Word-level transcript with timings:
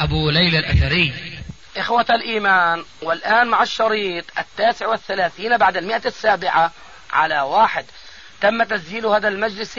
أبو 0.00 0.30
ليلى 0.30 0.58
الأثري. 0.58 1.12
إخوة 1.76 2.06
الإيمان 2.10 2.84
والآن 3.02 3.48
مع 3.48 3.62
الشريط 3.62 4.24
التاسع 4.38 4.86
والثلاثين 4.86 5.58
بعد 5.58 5.76
المئة 5.76 6.06
السابعة 6.06 6.72
على 7.12 7.40
واحد. 7.40 7.84
تم 8.40 8.62
تسجيل 8.62 9.06
هذا 9.06 9.28
المجلس 9.28 9.74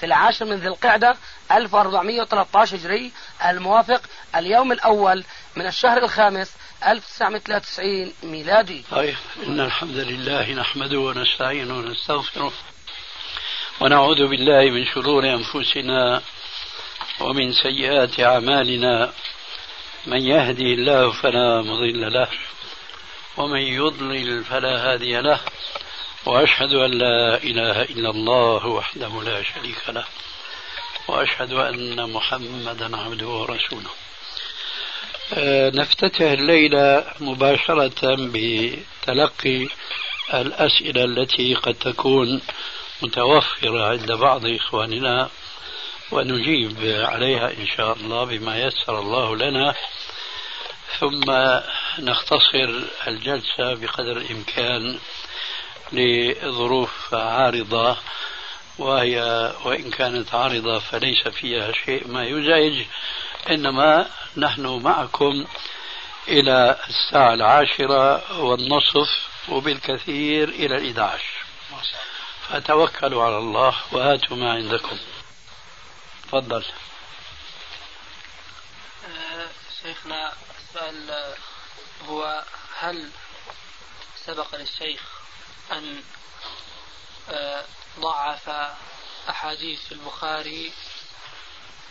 في 0.00 0.06
العاشر 0.06 0.44
من 0.44 0.56
ذي 0.56 0.68
القعدة 0.68 1.16
1413 1.52 2.76
هجري 2.76 3.12
الموافق 3.46 4.02
اليوم 4.36 4.72
الأول 4.72 5.24
من 5.56 5.66
الشهر 5.66 6.04
الخامس 6.04 6.56
1993 6.86 8.12
ميلادي. 8.22 8.84
طيب 8.90 9.16
إن 9.46 9.60
الحمد 9.60 9.96
لله 9.96 10.52
نحمده 10.52 10.98
ونستعينه 10.98 11.74
ونستغفره 11.78 12.52
ونعوذ 13.80 14.28
بالله 14.28 14.70
من 14.70 14.86
شرور 14.94 15.24
أنفسنا 15.24 16.22
ومن 17.20 17.52
سيئات 17.52 18.20
أعمالنا. 18.20 19.12
من 20.06 20.26
يهدي 20.26 20.74
الله 20.74 21.12
فلا 21.12 21.62
مضل 21.62 22.12
له 22.12 22.28
ومن 23.36 23.60
يضلل 23.60 24.44
فلا 24.44 24.92
هادي 24.92 25.20
له 25.20 25.40
وأشهد 26.26 26.72
أن 26.72 26.90
لا 26.90 27.42
إله 27.42 27.82
إلا 27.82 28.10
الله 28.10 28.66
وحده 28.66 29.22
لا 29.22 29.42
شريك 29.42 29.88
له 29.88 30.04
وأشهد 31.08 31.52
أن 31.52 32.12
محمدا 32.12 32.96
عبده 32.96 33.26
ورسوله. 33.28 33.90
أه 35.32 35.70
نفتتح 35.70 36.20
الليلة 36.20 37.04
مباشرة 37.20 38.16
بتلقي 38.18 39.68
الأسئلة 40.34 41.04
التي 41.04 41.54
قد 41.54 41.74
تكون 41.74 42.42
متوفرة 43.02 43.88
عند 43.88 44.12
بعض 44.12 44.46
إخواننا. 44.46 45.30
ونجيب 46.14 46.76
عليها 47.04 47.50
إن 47.50 47.66
شاء 47.66 47.92
الله 47.92 48.24
بما 48.24 48.58
يسر 48.58 48.98
الله 48.98 49.36
لنا. 49.36 49.74
ثم 51.00 51.24
نختصر 51.98 52.82
الجلسة 53.06 53.74
بقدر 53.74 54.16
الإمكان 54.16 54.98
لظروف 55.92 57.14
عارضة 57.14 57.96
وهي 58.78 59.52
وإن 59.64 59.90
كانت 59.90 60.34
عارضة 60.34 60.78
فليس 60.78 61.28
فيها 61.28 61.72
شيء 61.72 62.08
ما 62.08 62.24
يزعج. 62.24 62.86
إنما 63.50 64.06
نحن 64.36 64.66
معكم 64.66 65.44
إلى 66.28 66.76
الساعة 66.88 67.34
العاشرة 67.34 68.40
والنصف 68.40 69.28
وبالكثير 69.48 70.48
إلى 70.48 70.76
الإحدى 70.76 71.22
فتوكلوا 72.48 73.24
على 73.24 73.38
الله 73.38 73.74
وهاتوا 73.92 74.36
ما 74.36 74.52
عندكم. 74.52 74.96
تفضل. 76.34 76.64
آه، 79.06 79.48
شيخنا 79.82 80.32
السؤال 80.60 81.34
هو 82.08 82.44
هل 82.78 83.10
سبق 84.26 84.54
للشيخ 84.54 85.02
أن 85.72 86.02
آه، 87.28 87.64
ضعف 87.98 88.48
أحاديث 89.28 89.80
في 89.86 89.92
البخاري 89.92 90.72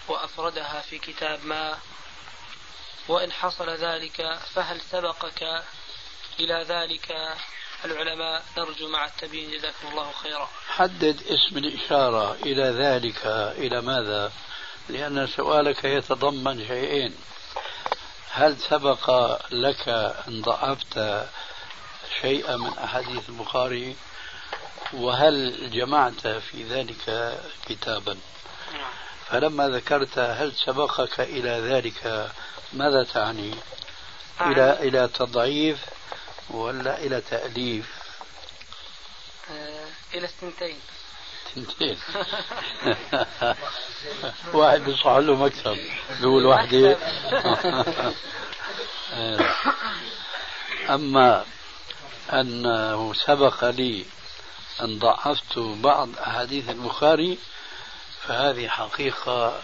وأفردها 0.07 0.81
في 0.81 0.99
كتاب 0.99 1.45
ما؟ 1.45 1.79
وإن 3.07 3.31
حصل 3.31 3.69
ذلك 3.69 4.39
فهل 4.55 4.81
سبقك 4.81 5.63
إلى 6.39 6.63
ذلك؟ 6.63 7.37
العلماء 7.85 8.43
نرجو 8.57 8.87
مع 8.87 9.05
التبيين 9.05 9.51
جزاكم 9.51 9.87
الله 9.91 10.11
خيرا. 10.11 10.49
حدد 10.67 11.21
اسم 11.27 11.57
الإشارة 11.57 12.33
إلى 12.33 12.63
ذلك 12.63 13.25
إلى 13.57 13.81
ماذا؟ 13.81 14.31
لأن 14.89 15.27
سؤالك 15.27 15.83
يتضمن 15.83 16.67
شيئين. 16.67 17.15
هل 18.31 18.57
سبق 18.57 19.09
لك 19.51 19.89
أن 20.27 20.41
ضعفت 20.41 21.25
شيئا 22.21 22.57
من 22.57 22.77
أحاديث 22.77 23.29
البخاري؟ 23.29 23.95
وهل 24.93 25.69
جمعت 25.71 26.27
في 26.27 26.63
ذلك 26.63 27.37
كتابا؟ 27.65 28.17
فلما 29.27 29.69
ذكرت 29.69 30.19
هل 30.19 30.53
سبقك 30.55 31.19
إلى 31.19 31.49
ذلك 31.49 32.31
ماذا 32.73 33.03
تعني؟ 33.03 33.55
إلى 34.41 34.77
إلى 34.79 35.07
تضعيف 35.07 35.79
ولا 36.49 36.97
إلى 36.97 37.21
تأليف؟ 37.21 37.85
آه 39.51 39.87
إلى 40.13 40.25
الثنتين 40.25 40.79
ثنتين 41.55 41.97
واحد 44.53 44.79
بيصح 44.79 45.15
له 45.15 45.35
مكسب 45.35 45.77
بيقول 46.19 46.45
وحدة 46.45 46.97
أما 50.89 51.45
أنه 52.33 53.13
سبق 53.13 53.69
لي 53.69 54.05
أن 54.81 54.99
ضعفت 54.99 55.59
بعض 55.59 56.09
أحاديث 56.17 56.69
البخاري 56.69 57.37
فهذه 58.21 58.67
حقيقة 58.67 59.61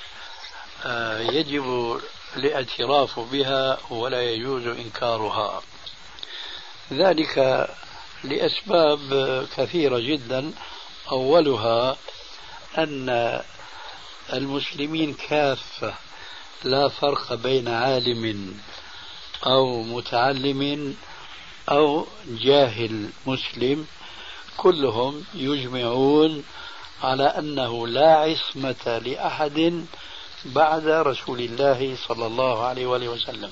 آه، 0.85 1.19
يجب 1.19 1.99
الاعتراف 2.35 3.19
بها 3.19 3.77
ولا 3.89 4.21
يجوز 4.21 4.67
إنكارها. 4.67 5.61
ذلك 6.93 7.67
لأسباب 8.23 8.99
كثيرة 9.57 9.99
جدا. 9.99 10.51
أولها 11.11 11.97
أن 12.77 13.41
المسلمين 14.33 15.13
كافة 15.13 15.93
لا 16.63 16.87
فرق 16.87 17.33
بين 17.33 17.67
عالم 17.67 18.53
أو 19.45 19.81
متعلم 19.83 20.95
أو 21.69 22.07
جاهل 22.27 23.09
مسلم. 23.25 23.87
كلهم 24.57 25.23
يجمعون 25.33 26.43
على 27.03 27.23
أنه 27.23 27.87
لا 27.87 28.15
عصمة 28.15 29.01
لأحد 29.05 29.85
بعد 30.45 30.87
رسول 30.87 31.39
الله 31.39 31.97
صلى 32.07 32.25
الله 32.25 32.63
عليه 32.65 32.85
وآله 32.87 33.07
وسلم. 33.09 33.51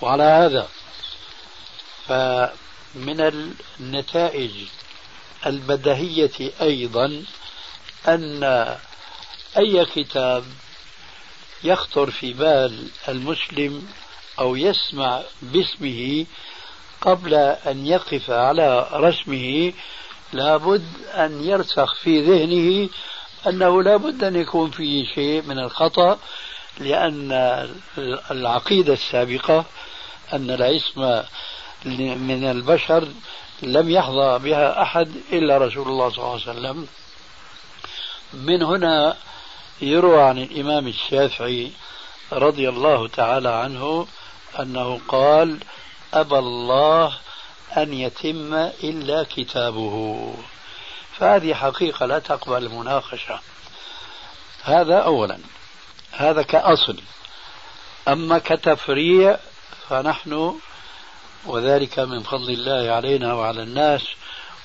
وعلى 0.00 0.22
هذا 0.22 0.68
فمن 2.12 3.20
النتائج 3.80 4.50
البدهية 5.46 6.52
أيضا 6.60 7.24
أن 8.08 8.44
أي 9.58 9.84
كتاب 9.84 10.44
يخطر 11.64 12.10
في 12.10 12.32
بال 12.32 12.88
المسلم 13.08 13.88
أو 14.38 14.56
يسمع 14.56 15.22
باسمه 15.42 16.26
قبل 17.00 17.34
أن 17.34 17.86
يقف 17.86 18.30
على 18.30 18.88
رسمه 18.92 19.72
لابد 20.32 20.86
أن 21.14 21.44
يرسخ 21.44 21.94
في 21.94 22.20
ذهنه 22.20 22.88
أنه 23.46 23.82
لابد 23.82 24.24
أن 24.24 24.36
يكون 24.36 24.70
فيه 24.70 25.04
شيء 25.14 25.42
من 25.42 25.58
الخطأ 25.58 26.18
لأن 26.78 27.32
العقيدة 28.30 28.92
السابقة 28.92 29.64
أن 30.32 30.50
العصمة 30.50 31.24
من 31.84 32.44
البشر 32.44 33.08
لم 33.62 33.90
يحظى 33.90 34.38
بها 34.38 34.82
أحد 34.82 35.12
إلا 35.32 35.58
رسول 35.58 35.88
الله 35.88 36.10
صلى 36.10 36.18
الله 36.18 36.30
عليه 36.30 36.42
وسلم. 36.42 36.86
من 38.32 38.62
هنا 38.62 39.16
يروى 39.80 40.22
عن 40.22 40.38
الإمام 40.38 40.88
الشافعي 40.88 41.72
رضي 42.32 42.68
الله 42.68 43.08
تعالى 43.08 43.48
عنه 43.48 44.06
أنه 44.60 45.00
قال 45.08 45.58
أبى 46.14 46.38
الله 46.38 47.12
أن 47.76 47.94
يتم 47.94 48.54
إلا 48.84 49.26
كتابه. 49.36 50.34
فهذه 51.18 51.54
حقيقة 51.54 52.06
لا 52.06 52.18
تقبل 52.18 52.66
المناقشة 52.66 53.40
هذا 54.64 54.98
أولا. 54.98 55.38
هذا 56.12 56.42
كأصل. 56.42 56.96
أما 58.08 58.38
كتفريع 58.38 59.36
فنحن 59.88 60.58
وذلك 61.46 61.98
من 61.98 62.20
فضل 62.20 62.50
الله 62.50 62.92
علينا 62.92 63.34
وعلى 63.34 63.62
الناس 63.62 64.02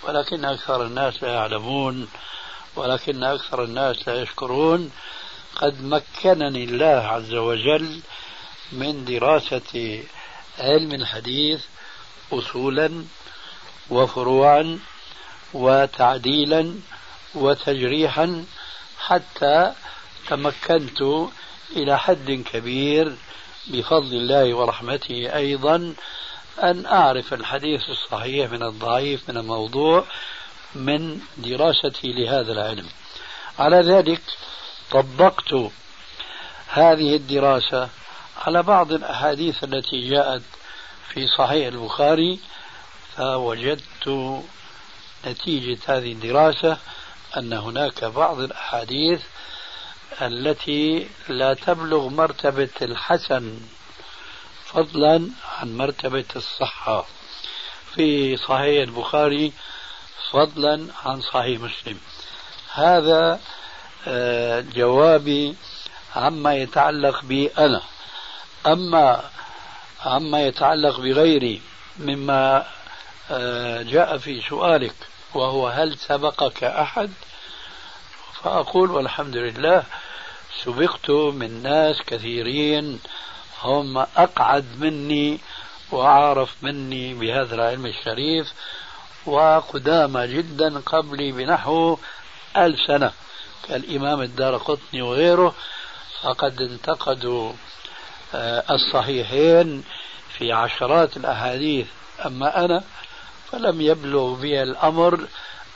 ولكن 0.03 0.45
أكثر 0.45 0.85
الناس 0.85 1.23
لا 1.23 1.33
يعلمون 1.33 2.07
ولكن 2.75 3.23
أكثر 3.23 3.63
الناس 3.63 4.07
لا 4.07 4.21
يشكرون. 4.21 4.91
قد 5.55 5.83
مكنني 5.83 6.63
الله 6.63 7.07
عز 7.07 7.33
وجل 7.33 7.99
من 8.71 9.05
دراسة 9.05 10.03
علم 10.59 10.91
الحديث 10.93 11.65
أصولا 12.33 13.05
وفروعا 13.89 14.79
وتعديلا 15.53 16.75
وتجريحا 17.35 18.45
حتى 18.99 19.73
تمكنت 20.27 21.01
إلى 21.75 21.99
حد 21.99 22.43
كبير 22.53 23.15
بفضل 23.67 24.13
الله 24.15 24.53
ورحمته 24.53 25.35
أيضا 25.35 25.93
أن 26.63 26.85
أعرف 26.85 27.33
الحديث 27.33 27.89
الصحيح 27.89 28.51
من 28.51 28.63
الضعيف 28.63 29.29
من 29.29 29.37
الموضوع 29.37 30.05
من 30.75 31.19
دراستي 31.37 32.13
لهذا 32.13 32.51
العلم. 32.51 32.85
على 33.59 33.81
ذلك 33.81 34.21
طبقت 34.91 35.53
هذه 36.67 37.15
الدراسة 37.15 37.89
على 38.37 38.63
بعض 38.63 38.91
الأحاديث 38.91 39.63
التي 39.63 40.09
جاءت 40.09 40.41
في 41.09 41.27
صحيح 41.27 41.67
البخاري 41.67 42.39
فوجدت 43.17 44.41
نتيجة 45.27 45.77
هذه 45.87 46.11
الدراسة 46.11 46.77
أن 47.37 47.53
هناك 47.53 48.03
بعض 48.03 48.39
الأحاديث 48.39 49.21
التي 50.21 51.07
لا 51.29 51.53
تبلغ 51.53 52.07
مرتبة 52.07 52.69
الحسن 52.81 53.59
فضلا 54.73 55.29
عن 55.57 55.77
مرتبة 55.77 56.25
الصحة. 56.35 57.05
في 57.95 58.37
صحيح 58.37 58.81
البخاري 58.81 59.53
فضلا 60.31 60.87
عن 61.05 61.21
صحيح 61.21 61.61
مسلم. 61.61 61.99
هذا 62.73 63.39
آه، 64.07 64.61
جوابي 64.61 65.55
عما 66.15 66.55
يتعلق 66.55 67.23
بي 67.23 67.47
أنا. 67.47 67.81
أما 68.65 69.29
عما 70.05 70.41
يتعلق 70.41 70.99
بغيري 70.99 71.61
مما 71.99 72.65
آه، 73.31 73.81
جاء 73.81 74.17
في 74.17 74.41
سؤالك 74.49 74.95
وهو 75.33 75.67
هل 75.67 75.97
سبقك 75.97 76.63
أحد؟ 76.63 77.11
فأقول 78.43 78.91
والحمد 78.91 79.37
لله 79.37 79.83
سبقت 80.63 81.09
من 81.09 81.63
ناس 81.63 82.01
كثيرين 82.01 82.99
هم 83.63 83.97
أقعد 83.97 84.65
مني 84.77 85.39
وأعرف 85.91 86.55
مني 86.61 87.13
بهذا 87.13 87.55
العلم 87.55 87.85
الشريف 87.85 88.53
وقدامى 89.25 90.27
جدا 90.27 90.79
قبلي 90.79 91.31
بنحو 91.31 91.97
ألف 92.57 92.79
سنة. 92.87 93.11
كالإمام 93.67 94.21
الدار 94.21 94.57
قطني 94.57 95.01
وغيره 95.01 95.55
فقد 96.21 96.61
انتقدوا 96.61 97.53
آه، 98.35 98.63
الصحيحين 98.69 99.83
في 100.37 100.51
عشرات 100.51 101.17
الأحاديث. 101.17 101.87
أما 102.25 102.65
أنا 102.65 102.83
فلم 103.51 103.81
يبلغ 103.81 104.33
بي 104.33 104.63
الأمر 104.63 105.27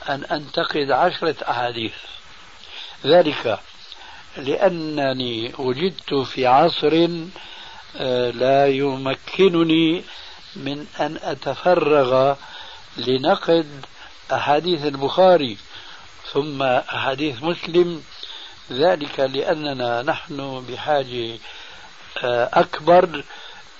أن 0.08 0.24
أنتقد 0.24 0.90
عشرة 0.90 1.36
أحاديث. 1.50 1.94
ذلك 3.06 3.60
لأنني 4.36 5.52
وجدت 5.58 6.14
في 6.14 6.46
عصر 6.46 7.08
لا 8.30 8.66
يمكنني 8.66 10.04
من 10.56 10.86
أن 11.00 11.18
أتفرغ 11.22 12.34
لنقد 12.96 13.86
أحاديث 14.32 14.86
البخاري 14.86 15.56
ثم 16.32 16.62
أحاديث 16.62 17.42
مسلم. 17.42 18.02
ذلك 18.72 19.20
لأننا 19.20 20.02
نحن 20.02 20.64
بحاجة 20.68 21.38
آه، 22.24 22.50
أكبر 22.52 23.24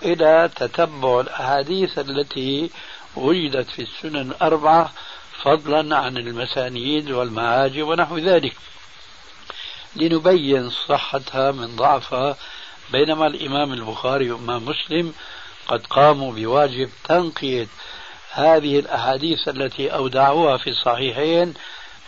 إلى 0.03 0.51
تتبع 0.57 1.21
الأحاديث 1.21 1.99
التي 1.99 2.71
وجدت 3.17 3.71
في 3.71 3.83
السنن 3.83 4.31
الأربعة 4.31 4.93
فضلا 5.43 5.97
عن 5.97 6.17
المسانيد 6.17 7.11
والمعاجم 7.11 7.89
ونحو 7.89 8.19
ذلك. 8.19 8.57
لنبين 9.97 10.71
صحتها 10.71 11.51
من 11.51 11.77
ضعفها 11.77 12.37
بينما 12.93 13.27
الإمام 13.27 13.73
البخاري 13.73 14.31
وإمام 14.31 14.65
مسلم 14.65 15.13
قد 15.69 15.87
قاموا 15.87 16.33
بواجب 16.33 16.91
تنقية 17.05 17.67
هذه 18.33 18.79
الأحاديث 18.79 19.49
التي 19.49 19.95
أودعوها 19.95 20.57
في 20.57 20.71
الصحيحين 20.71 21.55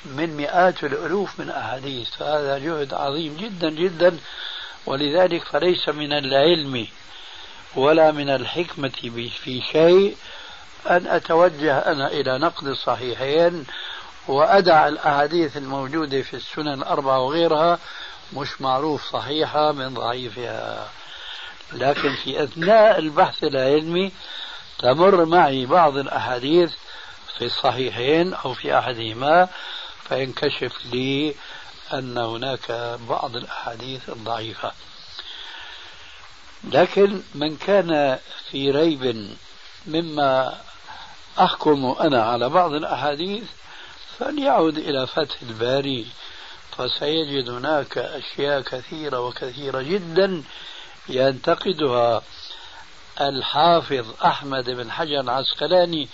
من 0.04 0.36
مئات 0.36 0.84
الألوف 0.84 1.40
من 1.40 1.50
أحاديث. 1.50 2.10
فهذا 2.10 2.58
جهد 2.58 2.94
عظيم 2.94 3.36
جدا 3.36 3.70
جدا 3.70 4.18
ولذلك 4.86 5.44
فليس 5.44 5.88
من 5.88 6.12
العلم 6.12 6.86
ولا 7.76 8.12
من 8.12 8.30
الحكمة 8.30 8.88
في 9.44 9.62
شيء 9.72 10.16
أن 10.90 11.06
أتوجه 11.06 11.78
أنا 11.78 12.08
إلى 12.08 12.38
نقد 12.38 12.66
الصحيحين 12.66 13.66
وأدع 14.28 14.88
الأحاديث 14.88 15.56
الموجودة 15.56 16.22
في 16.22 16.34
السنن 16.34 16.72
الأربعة 16.74 17.20
وغيرها 17.20 17.78
مش 18.34 18.60
معروف 18.60 19.12
صحيحة 19.12 19.72
من 19.72 19.94
ضعيفها. 19.94 20.90
لكن 21.72 22.16
في 22.16 22.42
أثناء 22.44 22.98
البحث 22.98 23.44
العلمي 23.44 24.12
تمر 24.78 25.24
معي 25.24 25.66
بعض 25.66 25.96
الأحاديث 25.96 26.72
في 27.38 27.44
الصحيحين 27.44 28.34
أو 28.34 28.54
في 28.54 28.78
أحدهما 28.78 29.48
فينكشف 30.08 30.86
لي 30.92 31.34
أن 31.92 32.18
هناك 32.18 32.98
بعض 33.08 33.36
الأحاديث 33.36 34.08
الضعيفة. 34.08 34.72
لكن 36.64 37.22
من 37.34 37.56
كان 37.56 38.18
في 38.50 38.70
ريب 38.70 39.30
مما 39.86 40.60
أحكم 41.40 41.96
أنا 42.00 42.22
على 42.22 42.48
بعض 42.48 42.72
الأحاديث 42.72 43.44
فليعد 44.18 44.78
إلى 44.78 45.06
فتح 45.06 45.42
الباري 45.42 46.06
فسيجد 46.78 47.50
هناك 47.50 47.98
أشياء 47.98 48.60
كثيرة 48.60 49.20
وكثيرة 49.20 49.82
جدا 49.82 50.42
ينتقدها 51.08 52.22
الحافظ 53.20 54.06
أحمد 54.24 54.70
بن 54.70 54.90
حجر 54.90 55.20
العسقلاني 55.20 56.08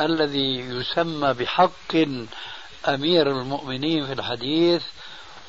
الذي 0.00 0.58
يسمى 0.58 1.32
بحق 1.32 1.96
أمير 2.88 3.30
المؤمنين 3.30 4.06
في 4.06 4.12
الحديث 4.12 4.82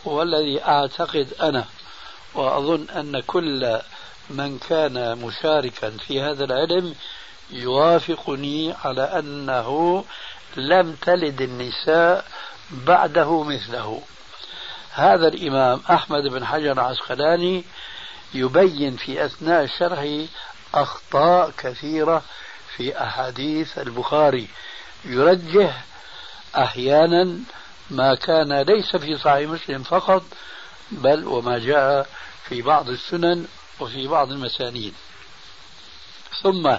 والذي 0.05 0.63
أعتقد 0.63 1.27
أنا 1.41 1.65
وأظن 2.33 2.89
أن 2.89 3.19
كل 3.19 3.79
من 4.29 4.59
كان 4.59 5.17
مشاركا 5.17 5.89
في 5.89 6.21
هذا 6.21 6.43
العلم 6.43 6.95
يوافقني 7.51 8.73
على 8.85 9.01
أنه 9.01 10.03
لم 10.57 10.95
تلد 11.01 11.41
النساء 11.41 12.25
بعده 12.71 13.43
مثله. 13.43 14.01
هذا 14.95 15.27
الإمام 15.27 15.81
أحمد 15.89 16.23
بن 16.23 16.45
حجر 16.45 16.71
العسقلاني 16.71 17.63
يبين 18.33 18.95
في 18.95 19.25
أثناء 19.25 19.65
شرحه 19.79 20.25
أخطاء 20.73 21.51
كثيرة 21.57 22.23
في 22.75 23.03
أحاديث 23.03 23.77
البخاري. 23.77 24.47
يرجح 25.05 25.83
أحيانا 26.55 27.39
ما 27.89 28.15
كان 28.15 28.61
ليس 28.61 28.95
في 28.95 29.17
صحيح 29.17 29.49
مسلم 29.49 29.83
فقط 29.83 30.23
بل 30.91 31.27
وما 31.27 31.59
جاء 31.59 32.07
في 32.49 32.61
بعض 32.61 32.89
السنن 32.89 33.47
وفي 33.79 34.07
بعض 34.07 34.31
المسانيد. 34.31 34.93
ثم 36.41 36.75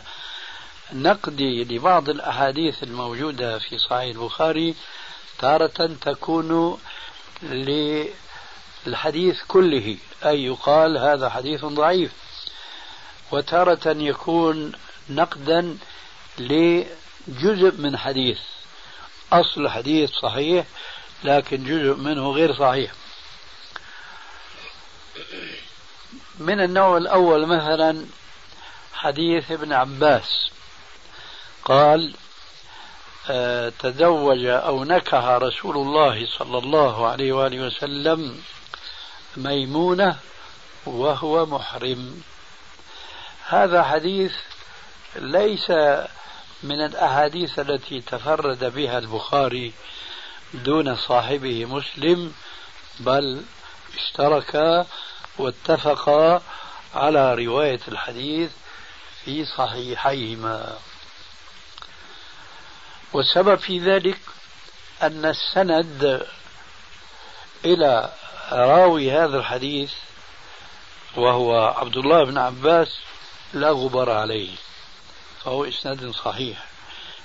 نقدي 0.93 1.65
لبعض 1.65 2.09
الأحاديث 2.09 2.83
الموجودة 2.83 3.59
في 3.59 3.79
صحيح 3.79 4.17
البخاري 4.17 4.75
تارة 5.39 5.97
تكون 6.01 6.79
للحديث 8.87 9.43
كله 9.49 9.97
أي 10.25 10.45
يقال 10.45 10.99
هذا 10.99 11.29
حديث 11.29 11.65
ضعيف. 11.65 12.13
وتارة 13.33 13.97
يكون 13.97 14.73
نقدا 15.11 15.79
لجزء 16.39 17.73
من 17.79 17.97
حديث. 17.97 18.39
أصل 19.33 19.61
الحديث 19.61 20.11
صحيح 20.11 20.67
لكن 21.25 21.65
جزء 21.65 21.95
منه 21.95 22.31
غير 22.31 22.55
صحيح. 22.55 22.93
من 26.39 26.61
النوع 26.61 26.97
الأول 26.97 27.47
مثلا 27.47 28.07
حديث 28.95 29.51
ابن 29.51 29.73
عباس. 29.73 30.51
قال 31.65 32.15
تزوج 33.79 34.45
أو 34.45 34.85
نكح 34.85 35.25
رسول 35.25 35.77
الله 35.77 36.27
صلى 36.27 36.59
الله 36.59 37.07
عليه 37.07 37.33
وآله 37.33 37.67
وسلم 37.67 38.43
ميمونة 39.37 40.17
وهو 40.87 41.47
محرم. 41.47 42.23
هذا 43.47 43.83
حديث 43.83 44.33
ليس 45.17 45.71
من 46.63 46.85
الأحاديث 46.85 47.59
التي 47.59 48.01
تفرد 48.01 48.65
بها 48.65 48.99
البخاري 48.99 49.73
دون 50.55 50.97
صاحبه 50.97 51.65
مسلم 51.65 52.33
بل 53.01 53.43
اشتركا 53.95 54.87
واتفقا 55.39 56.43
على 56.95 57.35
رواية 57.35 57.81
الحديث 57.89 58.51
في 59.25 59.45
صحيحيهما. 59.45 60.79
والسبب 63.15 63.55
في 63.55 63.79
ذلك 63.79 64.19
أن 65.03 65.25
السند 65.25 66.27
إلى 67.65 68.13
راوي 68.53 69.13
هذا 69.13 69.37
الحديث 69.39 69.93
وهو 71.17 71.75
عبد 71.77 71.97
الله 71.97 72.25
بن 72.25 72.39
عباس 72.39 72.99
لا 73.53 73.71
غبار 73.71 74.11
عليه 74.11 74.51
فهو 75.45 75.65
إسناد 75.65 76.11
صحيح. 76.11 76.65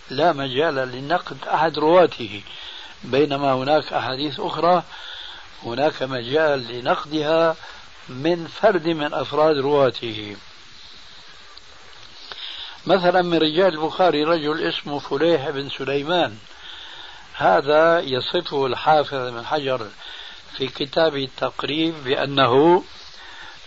لا 0.10 0.34
مجال 0.34 0.76
لنقد 0.76 1.38
أحد 1.54 1.80
رواته 1.80 2.42
بينما 3.04 3.54
هناك 3.54 3.94
أحاديث 3.94 4.40
أخرى 4.40 4.84
هناك 5.64 6.04
مجال 6.04 6.68
لنقدها 6.68 7.56
من 8.10 8.48
فرد 8.48 8.88
من 8.88 9.14
أفراد 9.14 9.58
رواته. 9.58 10.36
مثلا 12.88 13.22
من 13.22 13.38
رجال 13.38 13.74
البخاري 13.74 14.24
رجل 14.24 14.68
اسمه 14.68 15.00
فليح 15.00 15.50
بن 15.50 15.70
سليمان. 15.70 16.38
هذا 17.34 18.00
يصفه 18.00 18.66
الحافظ 18.66 19.16
بن 19.34 19.46
حجر 19.46 19.88
في 20.58 20.68
كتابه 20.68 21.24
التقريب 21.24 22.04
بأنه 22.04 22.84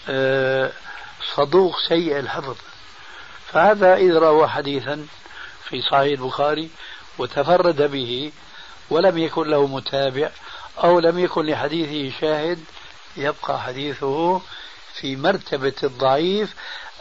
آه، 0.08 0.72
صدوق 1.34 1.76
سيء 1.88 2.18
الحفظ. 2.18 2.56
فهذا 3.52 3.94
إذ 3.94 4.16
روى 4.16 4.48
حديثا 4.48 5.06
في 5.64 5.82
صحيح 5.82 6.20
البخاري 6.20 6.70
وتفرد 7.18 7.82
به 7.82 8.32
ولم 8.90 9.18
يكن 9.18 9.48
له 9.50 9.66
متابع 9.66 10.30
أو 10.84 11.00
لم 11.00 11.18
يكن 11.18 11.46
لحديثه 11.46 12.20
شاهد 12.20 12.64
يبقى 13.16 13.60
حديثه 13.60 14.40
في 14.94 15.16
مرتبة 15.16 15.74
الضعيف 15.82 16.54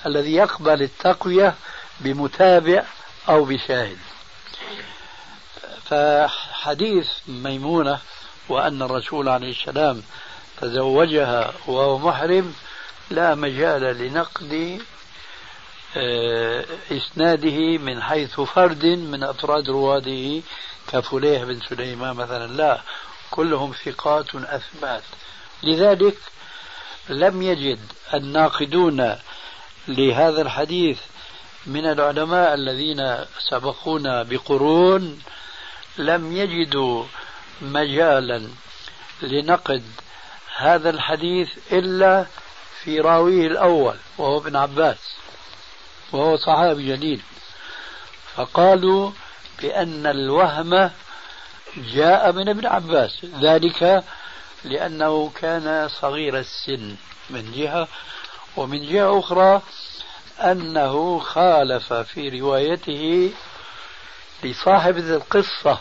الذي 0.05 0.33
يقبل 0.33 0.81
التقوية 0.81 1.55
بمتابع 2.03 2.83
أو 3.29 3.45
بشاهد. 3.45 3.97
فحديث 5.85 7.09
ميمونة 7.27 7.99
وأن 8.49 8.81
الرسول 8.81 9.29
عليه 9.29 9.51
السلام 9.51 10.03
تزوجها 10.61 11.53
وهو 11.67 11.97
محرم 11.97 12.53
لا 13.09 13.35
مجال 13.35 13.81
لنقد 13.81 14.81
آه، 15.97 16.65
إسناده 16.91 17.77
من 17.77 18.01
حيث 18.01 18.39
فرد 18.39 18.85
من 18.85 19.23
أفراد 19.23 19.69
رواده 19.69 20.41
كفليح 20.87 21.43
بن 21.43 21.59
سليمان 21.69 22.15
مثلا. 22.15 22.47
لا 22.47 22.81
كلهم 23.31 23.73
ثقات 23.85 24.35
أثبات. 24.35 25.03
لذلك 25.63 26.17
لم 27.09 27.41
يجد 27.41 27.79
الناقدون 28.13 29.15
لهذا 29.87 30.41
الحديث 30.41 30.99
من 31.65 31.85
العلماء 31.85 32.53
الذين 32.53 33.25
سبقونا 33.49 34.23
بقرون 34.23 35.21
لم 35.97 36.37
يجدوا 36.37 37.05
مجالا 37.61 38.47
لنقد 39.21 39.83
هذا 40.57 40.89
الحديث 40.89 41.49
إلا 41.71 42.25
في 42.83 42.99
راويه 42.99 43.47
الأول 43.47 43.95
وهو 44.17 44.37
ابن 44.37 44.55
عباس 44.55 44.97
وهو 46.11 46.37
صحابي 46.37 46.95
جليل. 46.95 47.21
فقالوا 48.35 49.11
بأن 49.61 50.07
الوهم 50.07 50.91
جاء 51.77 52.31
من 52.31 52.49
ابن 52.49 52.65
عباس 52.65 53.25
ذلك 53.41 54.03
لأنه 54.63 55.31
كان 55.35 55.89
صغير 56.01 56.39
السن 56.39 56.95
من 57.29 57.51
جهة 57.51 57.87
ومن 58.57 58.91
جهة 58.91 59.19
أخرى 59.19 59.61
أنه 60.41 61.19
خالف 61.19 61.93
في 61.93 62.39
روايته 62.39 63.31
لصاحب 64.43 64.97
القصة 64.97 65.79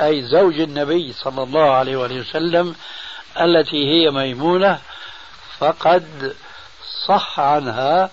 أي 0.00 0.22
زوج 0.22 0.60
النبي 0.60 1.12
صلى 1.12 1.42
الله 1.42 1.70
عليه 1.70 1.96
وسلم 1.96 2.74
التي 3.40 3.90
هي 3.90 4.10
ميمونة 4.10 4.80
فقد 5.58 6.36
صح 7.06 7.40
عنها 7.40 8.10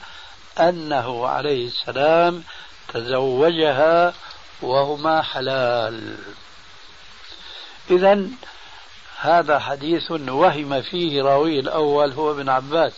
أنه 0.59 1.27
عليه 1.27 1.67
السلام 1.67 2.43
تزوجها 2.93 4.13
وهما 4.61 5.21
حلال. 5.21 6.17
إذا 7.89 8.27
هذا 9.19 9.59
حديث 9.59 10.11
وهم 10.11 10.81
فيه 10.81 11.21
راوي 11.21 11.59
الأول 11.59 12.11
هو 12.11 12.31
ابن 12.31 12.49
عباس. 12.49 12.93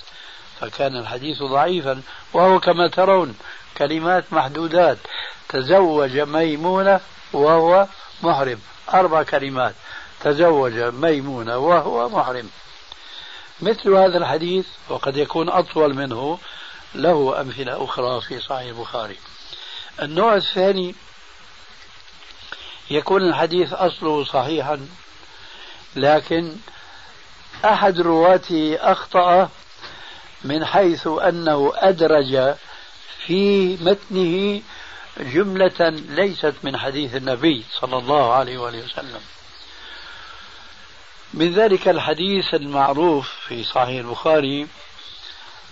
فكان 0.60 0.98
الحديث 0.98 1.44
ضعيفا 1.44 2.02
وهو 2.34 2.60
كما 2.60 2.88
ترون 2.88 3.36
كلمات 3.78 4.34
محدودات. 4.34 4.98
تزوج 5.50 6.18
ميمونة 6.20 7.00
وهو 7.34 7.88
محرم. 8.24 8.60
أربع 8.94 9.24
كلمات. 9.24 9.76
تزوج 10.20 10.74
ميمونة 10.74 11.58
وهو 11.58 12.10
محرم. 12.10 12.50
مثل 13.62 13.94
هذا 13.94 14.18
الحديث 14.18 14.66
وقد 14.90 15.18
يكون 15.18 15.50
أطول 15.50 15.94
منه 15.94 16.40
له 16.96 17.42
أمثلة 17.42 17.84
أخرى 17.84 18.22
في 18.22 18.40
صحيح 18.40 18.68
البخاري. 18.68 19.18
النوع 20.02 20.36
الثاني 20.36 20.96
يكون 22.92 23.22
الحديث 23.22 23.74
أصله 23.74 24.26
صحيحا 24.26 24.88
لكن 25.96 26.56
أحد 27.66 28.00
رواته 28.00 28.78
أخطأ 28.82 29.50
من 30.44 30.66
حيث 30.66 31.08
أنه 31.08 31.72
أدرج 31.76 32.56
في 33.26 33.78
متنه 33.82 34.62
جملة 35.18 35.90
ليست 35.90 36.54
من 36.64 36.78
حديث 36.78 37.16
النبي 37.16 37.64
صلى 37.80 37.98
الله 37.98 38.34
عليه 38.34 38.58
وآله 38.58 38.86
وسلم. 38.86 39.22
من 41.34 41.54
ذلك 41.54 41.88
الحديث 41.88 42.54
المعروف 42.54 43.34
في 43.48 43.64
صحيح 43.64 44.06
البخاري 44.06 44.68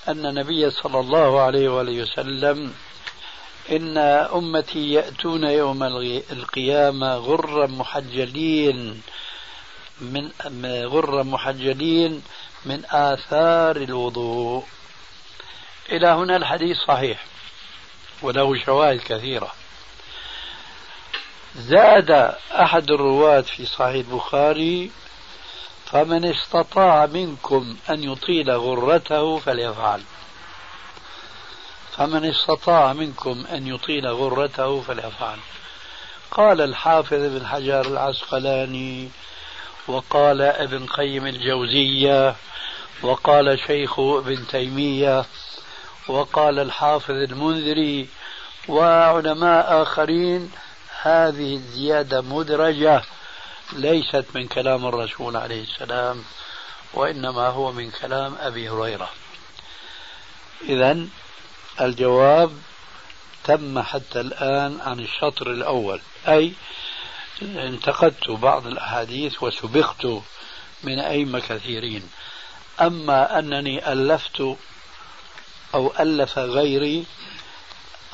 أن 0.07 0.25
النبي 0.25 0.69
صلى 0.69 0.99
الله 0.99 1.41
عليه 1.41 1.69
وآله 1.69 2.01
وسلم 2.01 2.73
إن 3.71 3.97
أمتي 4.33 4.91
يأتون 4.93 5.43
يوم 5.43 5.83
القيامة 6.31 7.15
غرا 7.15 7.67
محجلين 7.67 9.01
من 10.01 10.31
غرا 10.65 11.23
محجلين 11.23 12.21
من 12.65 12.83
آثار 12.89 13.75
الوضوء. 13.75 14.63
إلى 15.91 16.07
هنا 16.07 16.35
الحديث 16.35 16.77
صحيح 16.77 17.25
وله 18.21 18.65
شواهد 18.65 18.99
كثيرة. 18.99 19.53
زاد 21.55 22.35
أحد 22.51 22.91
الرواة 22.91 23.41
في 23.41 23.65
صحيح 23.65 24.07
البخاري 24.07 24.91
فمن 25.85 26.25
استطاع 26.25 27.05
منكم 27.05 27.75
أن 27.89 28.03
يطيل 28.03 28.51
غرته 28.51 29.39
فليفعل. 29.39 30.01
فمن 31.91 32.25
استطاع 32.25 32.93
منكم 32.93 33.45
أن 33.51 33.67
يطيل 33.67 34.07
غرته 34.07 34.81
فليفعل. 34.81 35.37
قال 36.31 36.61
الحافظ 36.61 37.13
ابن 37.13 37.47
حجر 37.47 37.81
العسقلاني 37.81 39.09
وقال 39.87 40.41
ابن 40.41 40.85
قيم 40.85 41.27
الجوزية 41.27 42.35
وقال 43.01 43.59
شيخ 43.67 43.99
ابن 43.99 44.47
تيمية 44.47 45.25
وقال 46.07 46.59
الحافظ 46.59 47.15
المنذري 47.15 48.07
وعلماء 48.67 49.81
آخرين 49.81 50.51
هذه 51.01 51.55
الزيادة 51.55 52.21
مدرجة 52.21 53.01
ليست 53.73 54.25
من 54.35 54.47
كلام 54.47 54.85
الرسول 54.85 55.37
عليه 55.37 55.63
السلام 55.63 56.23
وإنما 56.93 57.47
هو 57.47 57.71
من 57.71 57.91
كلام 57.91 58.35
أبي 58.39 58.69
هريرة. 58.69 59.09
إذا 60.69 61.07
الجواب 61.81 62.51
تم 63.43 63.81
حتى 63.81 64.21
الآن 64.21 64.81
عن 64.81 64.99
الشطر 64.99 65.51
الأول 65.51 66.01
أي 66.27 66.53
انتقدت 67.41 68.29
بعض 68.29 68.67
الأحاديث 68.67 69.43
وسبقت 69.43 70.05
من 70.83 70.99
أئمة 70.99 71.39
كثيرين. 71.39 72.09
أما 72.81 73.39
أنني 73.39 73.91
ألفت 73.91 74.57
أو 75.73 75.93
ألف 75.99 76.39
غيري 76.39 77.05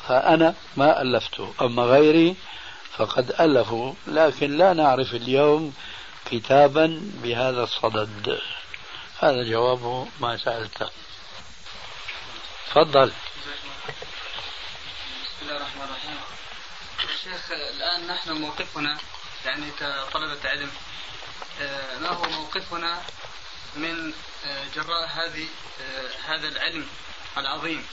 فأنا 0.08 0.54
ما 0.76 1.02
ألفت. 1.02 1.48
أما 1.62 1.82
غيري 1.82 2.36
فقد 2.96 3.40
ألفوا. 3.40 3.92
لكن 4.06 4.58
لا 4.58 4.72
نعرف 4.72 5.14
اليوم 5.14 5.74
كتابا 6.30 7.00
بهذا 7.22 7.62
الصدد. 7.62 8.40
هذا 9.20 9.42
جواب 9.42 10.08
ما 10.20 10.36
سألته. 10.36 10.88
تفضل. 12.70 13.08
بسم 13.08 13.16
الله 15.42 15.56
الرحمن 15.56 15.84
الرحيم. 15.84 16.16
شيخ 17.24 17.52
الآن 17.52 18.06
نحن 18.06 18.32
موقفنا 18.32 18.98
يعني 19.46 19.70
كطلبة 19.70 20.48
علم 20.50 20.70
آه، 21.60 21.98
ما 21.98 22.08
هو 22.08 22.24
موقفنا 22.24 23.02
من 23.74 24.12
آه، 24.44 24.64
جراء 24.74 25.06
هذه 25.08 25.46
آه، 25.80 26.34
هذا 26.34 26.48
العلم 26.48 26.88
العظيم؟ 27.36 27.86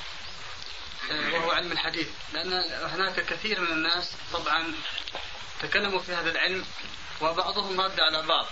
وهو 1.10 1.52
علم 1.52 1.72
الحديث. 1.72 2.08
لأن 2.34 2.54
هناك 2.90 3.26
كثير 3.26 3.60
من 3.60 3.68
الناس 3.68 4.12
طبعا 4.34 4.74
تكلموا 5.62 6.00
في 6.00 6.14
هذا 6.16 6.32
العلم 6.32 6.66
وبعضهم 7.22 7.82
رد 7.82 8.00
على 8.00 8.22
بعض. 8.22 8.46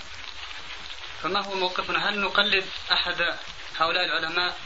فما 1.23 1.45
هو 1.45 1.55
موقفنا؟ 1.55 2.09
هل 2.09 2.19
نقلد 2.19 2.65
أحد 2.91 3.37
هؤلاء 3.77 4.05
العلماء؟ 4.05 4.57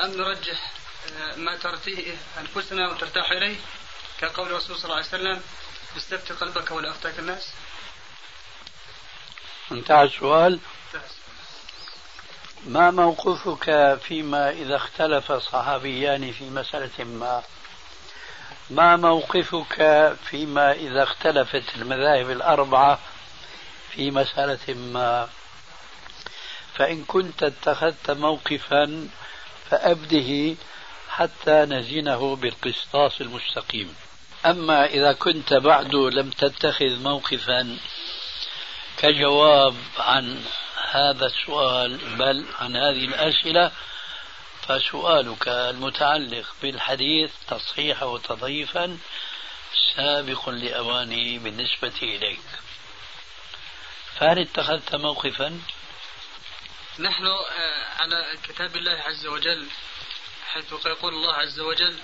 أم 0.00 0.10
نرجح 0.10 0.72
ما 1.36 1.56
ترتيه 1.56 2.16
أنفسنا 2.38 2.88
وترتاح 2.88 3.30
إليه؟ 3.30 3.56
كقول 4.20 4.46
الرسول 4.46 4.76
صلى 4.76 4.84
الله 4.84 4.96
عليه 4.96 5.06
وسلم 5.06 5.42
استفتي 5.98 6.34
قلبك 6.34 6.70
ولا 6.70 6.90
أفتاك 6.90 7.18
الناس؟ 7.18 7.52
انتهى 9.72 10.02
السؤال. 10.02 10.60
ما 12.66 12.90
موقفك 12.90 13.98
فيما 14.02 14.50
إذا 14.50 14.76
اختلف 14.76 15.32
صحابيان 15.32 16.32
في 16.32 16.50
مسألة 16.50 17.04
ما؟ 17.04 17.42
ما 18.70 18.96
موقفك 18.96 19.76
فيما 20.30 20.72
إذا 20.72 21.02
اختلفت 21.02 21.64
المذاهب 21.76 22.30
الأربعة 22.30 22.98
في 23.90 24.10
مسألة 24.10 24.74
ما؟ 24.74 25.28
فإن 26.74 27.04
كنت 27.04 27.42
اتخذت 27.42 28.10
موقفا 28.10 29.08
فأبده 29.70 30.56
حتى 31.08 31.64
نزنه 31.64 32.36
بالقسطاس 32.36 33.20
المستقيم. 33.20 33.94
أما 34.46 34.86
إذا 34.86 35.12
كنت 35.12 35.54
بعد 35.54 35.94
لم 35.94 36.30
تتخذ 36.30 37.02
موقفا 37.02 37.78
كجواب 38.96 39.76
عن 39.98 40.44
هذا 40.90 41.26
السؤال 41.26 41.98
بل 42.16 42.46
عن 42.60 42.76
هذه 42.76 43.04
الأسئلة 43.04 43.72
فسؤالك 44.62 45.48
المتعلق 45.48 46.46
بالحديث 46.62 47.30
تصحيحا 47.48 48.04
وتضعيفا 48.04 48.98
سابق 49.96 50.48
لأوانه 50.48 51.38
بالنسبة 51.38 51.98
إليك. 52.02 52.40
فهل 54.18 54.38
اتخذت 54.38 54.94
موقفا؟ 54.94 55.60
نحن 56.98 57.26
آه، 57.26 58.02
على 58.02 58.38
كتاب 58.42 58.76
الله 58.76 58.92
عز 58.92 59.26
وجل 59.26 59.66
حيث 60.52 60.72
يقول 60.86 61.14
الله 61.14 61.34
عز 61.34 61.60
وجل 61.60 61.96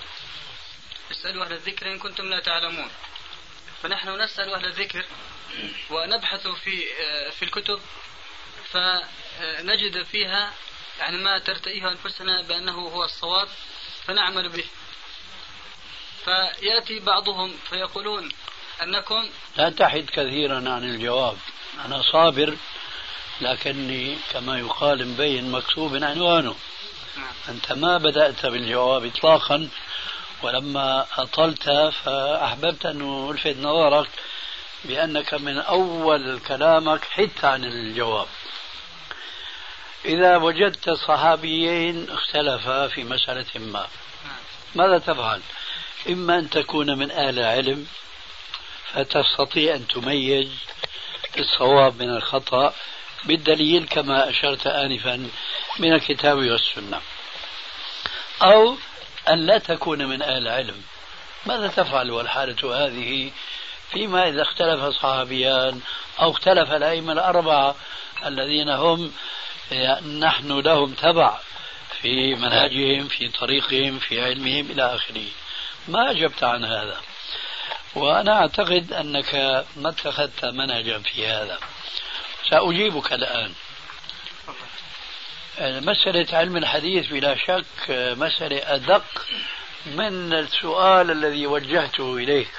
اسألوا 1.11 1.45
أهل 1.45 1.53
الذكر 1.53 1.91
إن 1.91 1.99
كنتم 1.99 2.25
لا 2.25 2.39
تعلمون. 2.39 2.89
فنحن 3.83 4.21
نسأل 4.21 4.53
أهل 4.53 4.65
الذكر 4.65 5.05
ونبحث 5.89 6.47
في 6.47 6.83
في 7.31 7.45
الكتب 7.45 7.79
فنجد 8.71 10.03
فيها 10.03 10.53
يعني 10.99 11.17
ما 11.17 11.39
ترتئيه 11.39 11.91
أنفسنا 11.91 12.41
بأنه 12.41 12.71
هو 12.71 13.03
الصواب 13.03 13.47
فنعمل 14.05 14.49
به. 14.49 14.63
فيأتي 16.25 16.99
بعضهم 16.99 17.57
فيقولون 17.69 18.31
أنكم 18.81 19.29
لا 19.57 19.69
تحد 19.69 20.05
كثيرا 20.13 20.55
عن 20.55 20.83
الجواب. 20.83 21.37
أنا 21.85 22.01
صابر 22.01 22.57
لكني 23.41 24.17
كما 24.31 24.59
يقال 24.59 25.07
مبين 25.07 25.51
مكتوب 25.51 25.95
عنوانه. 26.03 26.55
نعم. 27.17 27.33
أنت 27.49 27.71
ما 27.71 27.97
بدأت 27.97 28.45
بالجواب 28.45 29.05
إطلاقا. 29.05 29.69
ولما 30.45 31.05
أطلت 31.17 31.69
فأحببت 32.03 32.85
أن 32.85 33.29
ألفت 33.29 33.57
نظرك 33.57 34.09
بأنك 34.83 35.33
من 35.33 35.57
أول 35.57 36.39
كلامك 36.47 37.03
حدت 37.03 37.45
عن 37.45 37.63
الجواب. 37.63 38.27
إذا 40.05 40.37
وجدت 40.37 40.89
صحابيين 40.89 42.09
اختلفا 42.09 42.87
في 42.87 43.03
مسألة 43.03 43.45
ما 43.55 43.87
ماذا 44.75 44.97
تفعل؟ 44.97 45.41
إما 46.09 46.39
أن 46.39 46.49
تكون 46.49 46.97
من 46.97 47.11
أهل 47.11 47.39
العلم 47.39 47.87
فتستطيع 48.93 49.75
أن 49.75 49.87
تميز 49.87 50.49
الصواب 51.37 52.01
من 52.01 52.09
الخطأ 52.09 52.73
بالدليل 53.23 53.87
كما 53.87 54.29
أشرت 54.29 54.67
آنفا 54.67 55.29
من 55.79 55.93
الكتاب 55.93 56.37
والسنة. 56.37 57.01
أو 58.41 58.77
أن 59.29 59.45
لا 59.45 59.57
تكون 59.57 60.05
من 60.05 60.21
أهل 60.21 60.47
العلم. 60.47 60.81
ماذا 61.45 61.67
تفعل 61.67 62.11
والحالة 62.11 62.85
هذه؟ 62.85 63.31
فيما 63.91 64.29
إذا 64.29 64.41
اختلف 64.41 64.83
صحابيان 64.83 65.81
أو 66.21 66.31
اختلف 66.31 66.71
الأئمة 66.71 67.13
الأربعة 67.13 67.75
الذين 68.25 68.69
هم 68.69 69.11
نحن 70.19 70.59
لهم 70.59 70.93
تبع 70.93 71.37
في 72.01 72.35
منهجهم 72.35 73.07
في 73.07 73.27
طريقهم 73.27 73.99
في 73.99 74.21
علمهم 74.21 74.71
إلى 74.71 74.95
آخره. 74.95 75.25
ما 75.87 76.11
أجبت 76.11 76.43
عن 76.43 76.65
هذا؟ 76.65 77.01
وأنا 77.95 78.39
أعتقد 78.39 78.93
أنك 78.93 79.35
ما 79.75 79.89
اتخذت 79.89 80.45
منهجا 80.45 80.99
في 80.99 81.27
هذا. 81.27 81.59
سأجيبك 82.49 83.13
الآن. 83.13 83.53
مسألة 85.59 86.37
علم 86.37 86.57
الحديث 86.57 87.07
بلا 87.07 87.35
شك 87.35 87.89
مسألة 88.17 88.75
أدق 88.75 89.03
من 89.85 90.33
السؤال 90.33 91.11
الذي 91.11 91.47
وجهته 91.47 92.17
إليك. 92.17 92.51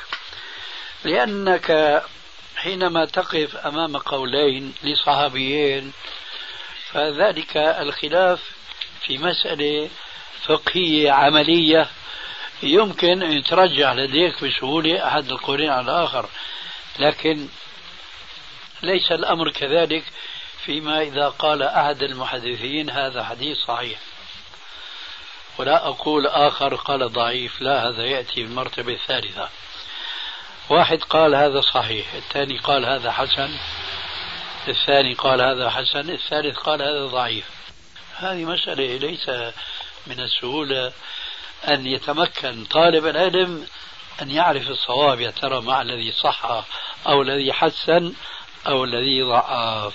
لأنك 1.04 2.02
حينما 2.56 3.04
تقف 3.04 3.56
أمام 3.56 3.96
قولين 3.96 4.74
لصحابيين 4.82 5.92
فذلك 6.92 7.56
الخلاف 7.56 8.40
في 9.06 9.18
مسألة 9.18 9.90
فقهية 10.44 11.10
عملية 11.10 11.88
يمكن 12.62 13.22
أن 13.22 13.32
يترجح 13.32 13.92
لديك 13.92 14.44
بسهولة 14.44 15.08
أحد 15.08 15.30
القولين 15.30 15.70
على 15.70 15.84
الآخر. 15.84 16.28
لكن 16.98 17.48
ليس 18.82 19.12
الأمر 19.12 19.50
كذلك. 19.50 20.04
فيما 20.66 21.02
إذا 21.02 21.28
قال 21.28 21.62
أحد 21.62 22.02
المحدثين 22.02 22.90
هذا 22.90 23.24
حديث 23.24 23.58
صحيح. 23.58 23.98
ولا 25.58 25.88
أقول 25.88 26.26
آخر 26.26 26.74
قال 26.74 27.12
ضعيف 27.12 27.62
لا 27.62 27.88
هذا 27.88 28.04
يأتي 28.04 28.42
بالمرتبة 28.42 28.92
الثالثة. 28.92 29.48
واحد 30.68 31.02
قال 31.02 31.34
هذا 31.34 31.60
صحيح 31.60 32.14
الثاني 32.14 32.58
قال 32.58 32.84
هذا 32.84 33.12
حسن 33.12 33.50
الثاني 34.68 35.14
قال 35.14 35.40
هذا 35.40 35.70
حسن 35.70 36.10
الثالث 36.10 36.58
قال 36.58 36.82
هذا 36.82 37.06
ضعيف. 37.06 37.44
هذه 38.16 38.44
مسألة 38.44 38.96
ليس 38.96 39.28
من 40.06 40.20
السهولة 40.20 40.92
أن 41.68 41.86
يتمكن 41.86 42.64
طالب 42.64 43.06
العلم 43.06 43.66
أن 44.22 44.30
يعرف 44.30 44.68
الصواب 44.68 45.20
يا 45.20 45.30
ترى 45.30 45.60
مع 45.60 45.82
الذي 45.82 46.12
صح 46.12 46.64
أو 47.06 47.22
الذي 47.22 47.52
حسن 47.52 48.14
أو 48.66 48.84
الذي 48.84 49.22
ضعف 49.22 49.94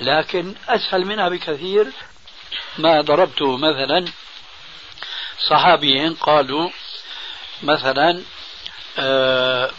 لكن 0.00 0.54
أسهل 0.68 1.04
منها 1.04 1.28
بكثير 1.28 1.86
ما 2.78 3.00
ضربته 3.00 3.56
مثلا 3.56 4.04
صحابيين 5.48 6.14
قالوا 6.14 6.70
مثلا 7.62 8.22
آه، 8.98 9.70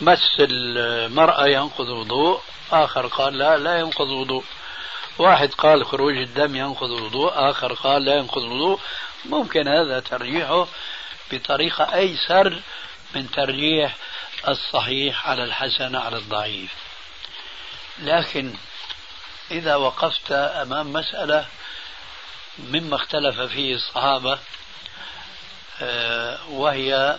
مس 0.00 0.36
المرأة 0.40 1.46
ينقض 1.46 1.88
وضوء 1.88 2.40
آخر 2.72 3.06
قال 3.06 3.38
لا 3.38 3.56
لا 3.56 3.78
ينقض 3.78 4.08
وضوء. 4.08 4.44
واحد 5.18 5.54
قال 5.54 5.86
خروج 5.86 6.16
الدم 6.16 6.56
ينقض 6.56 6.90
الوضوء 6.90 7.32
آخر 7.50 7.72
قال 7.72 8.04
لا 8.04 8.14
ينقض 8.14 8.42
الوضوء 8.42 8.80
ممكن 9.24 9.68
هذا 9.68 10.00
ترجيحه 10.00 10.66
بطريقة 11.32 11.94
أيسر 11.94 12.60
من 13.14 13.30
ترجيح 13.30 13.96
الصحيح 14.48 15.28
على 15.28 15.44
الحسن 15.44 15.96
على 15.96 16.16
الضعيف. 16.16 16.70
لكن 17.98 18.54
إذا 19.50 19.74
وقفت 19.74 20.32
أمام 20.32 20.92
مسألة 20.92 21.46
مما 22.58 22.96
اختلف 22.96 23.40
فيه 23.40 23.74
الصحابة 23.74 24.38
آه، 25.82 26.38
وهي 26.48 27.18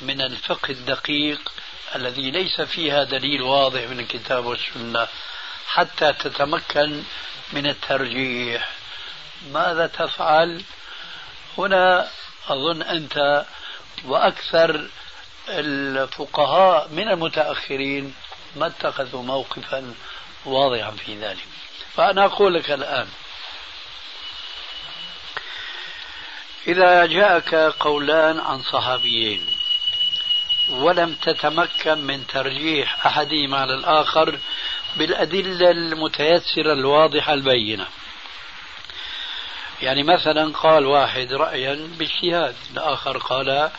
من 0.00 0.20
الفقه 0.20 0.70
الدقيق 0.70 1.52
الذي 1.94 2.30
ليس 2.30 2.60
فيها 2.60 3.04
دليل 3.04 3.42
واضح 3.42 3.80
من 3.80 4.00
الكتاب 4.00 4.44
والسنة 4.44 5.08
حتى 5.66 6.12
تتمكن 6.12 7.02
من 7.52 7.66
الترجيح. 7.66 8.70
ماذا 9.52 9.86
تفعل؟ 9.86 10.62
هنا 11.58 12.08
أظن 12.48 12.82
أنت 12.82 13.46
وأكثر 14.04 14.88
الفقهاء 15.48 16.88
من 16.88 17.08
المتأخرين 17.08 18.14
ما 18.56 18.66
اتخذوا 18.66 19.22
موقفا 19.22 19.94
واضحا 20.46 20.90
في 20.90 21.16
ذلك. 21.16 21.46
فأنا 21.94 22.24
أقول 22.24 22.54
لك 22.54 22.70
الآن 22.70 23.08
إذا 26.66 27.06
جاءك 27.06 27.54
قولان 27.54 28.40
عن 28.40 28.62
صحابيين 28.62 29.46
ولم 30.70 31.14
تتمكن 31.14 31.98
من 31.98 32.26
ترجيح 32.26 33.06
أحدهما 33.06 33.58
على 33.58 33.74
الآخر 33.74 34.38
بالأدلة 34.96 35.70
المتيسرة 35.70 36.72
الواضحة 36.72 37.34
البينة. 37.34 37.86
يعني 39.82 40.02
مثلا 40.02 40.52
قال 40.52 40.86
واحد 40.86 41.32
رأيا 41.32 41.90
باجتهاد 41.98 42.56
الآخر 42.72 43.18
قال 43.18 43.70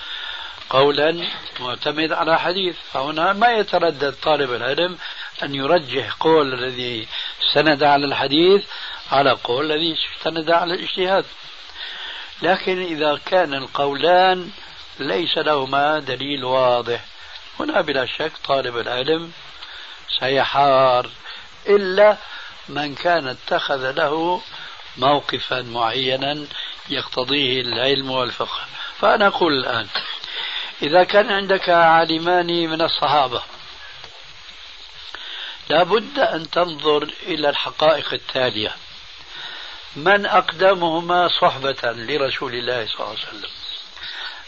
قولا 0.70 1.28
معتمد 1.60 2.12
على 2.12 2.40
حديث. 2.40 2.76
فهنا 2.94 3.34
ما 3.34 3.52
يتردد 3.52 4.16
طالب 4.24 4.54
العلم 4.54 4.98
أن 5.44 5.56
يرجح 5.56 6.14
قول 6.20 6.54
الذي 6.54 7.08
استند 7.44 7.84
على 7.84 8.06
الحديث 8.06 8.66
على 9.12 9.32
قول 9.32 9.72
الذي 9.72 9.96
استند 10.20 10.52
على 10.52 10.74
الاجتهاد. 10.74 11.26
لكن 12.42 12.82
إذا 12.82 13.20
كان 13.26 13.54
القولان 13.54 14.52
ليس 15.00 15.38
لهما 15.38 16.00
دليل 16.00 16.44
واضح 16.44 17.06
هنا 17.60 17.82
بلا 17.82 18.06
شك 18.06 18.32
طالب 18.46 18.78
العلم 18.78 19.32
سيحار 20.20 21.10
إلا 21.68 22.18
من 22.70 22.96
كان 22.96 23.28
اتخذ 23.28 23.92
له 23.92 24.42
موقفا 24.98 25.62
معينا 25.62 26.46
يقتضيه 26.90 27.62
العلم 27.62 28.12
والفقه. 28.12 28.62
فأنا 29.00 29.28
أقول 29.28 29.54
الآن 29.54 29.88
إذا 30.82 31.04
كان 31.04 31.32
عندك 31.32 31.70
عالمان 31.70 32.48
من 32.48 32.82
الصحابة 32.82 33.42
لابد 35.70 36.20
أن 36.20 36.50
تنظر 36.50 37.04
إلى 37.24 37.50
الحقائق 37.50 38.14
التالية. 38.14 38.76
من 39.96 40.26
أقدمهما 40.26 41.28
صحبة 41.42 41.78
لرسول 41.84 42.54
الله 42.54 42.88
صلى 42.88 42.96
الله 43.00 43.10
عليه 43.10 43.28
وسلم. 43.28 43.50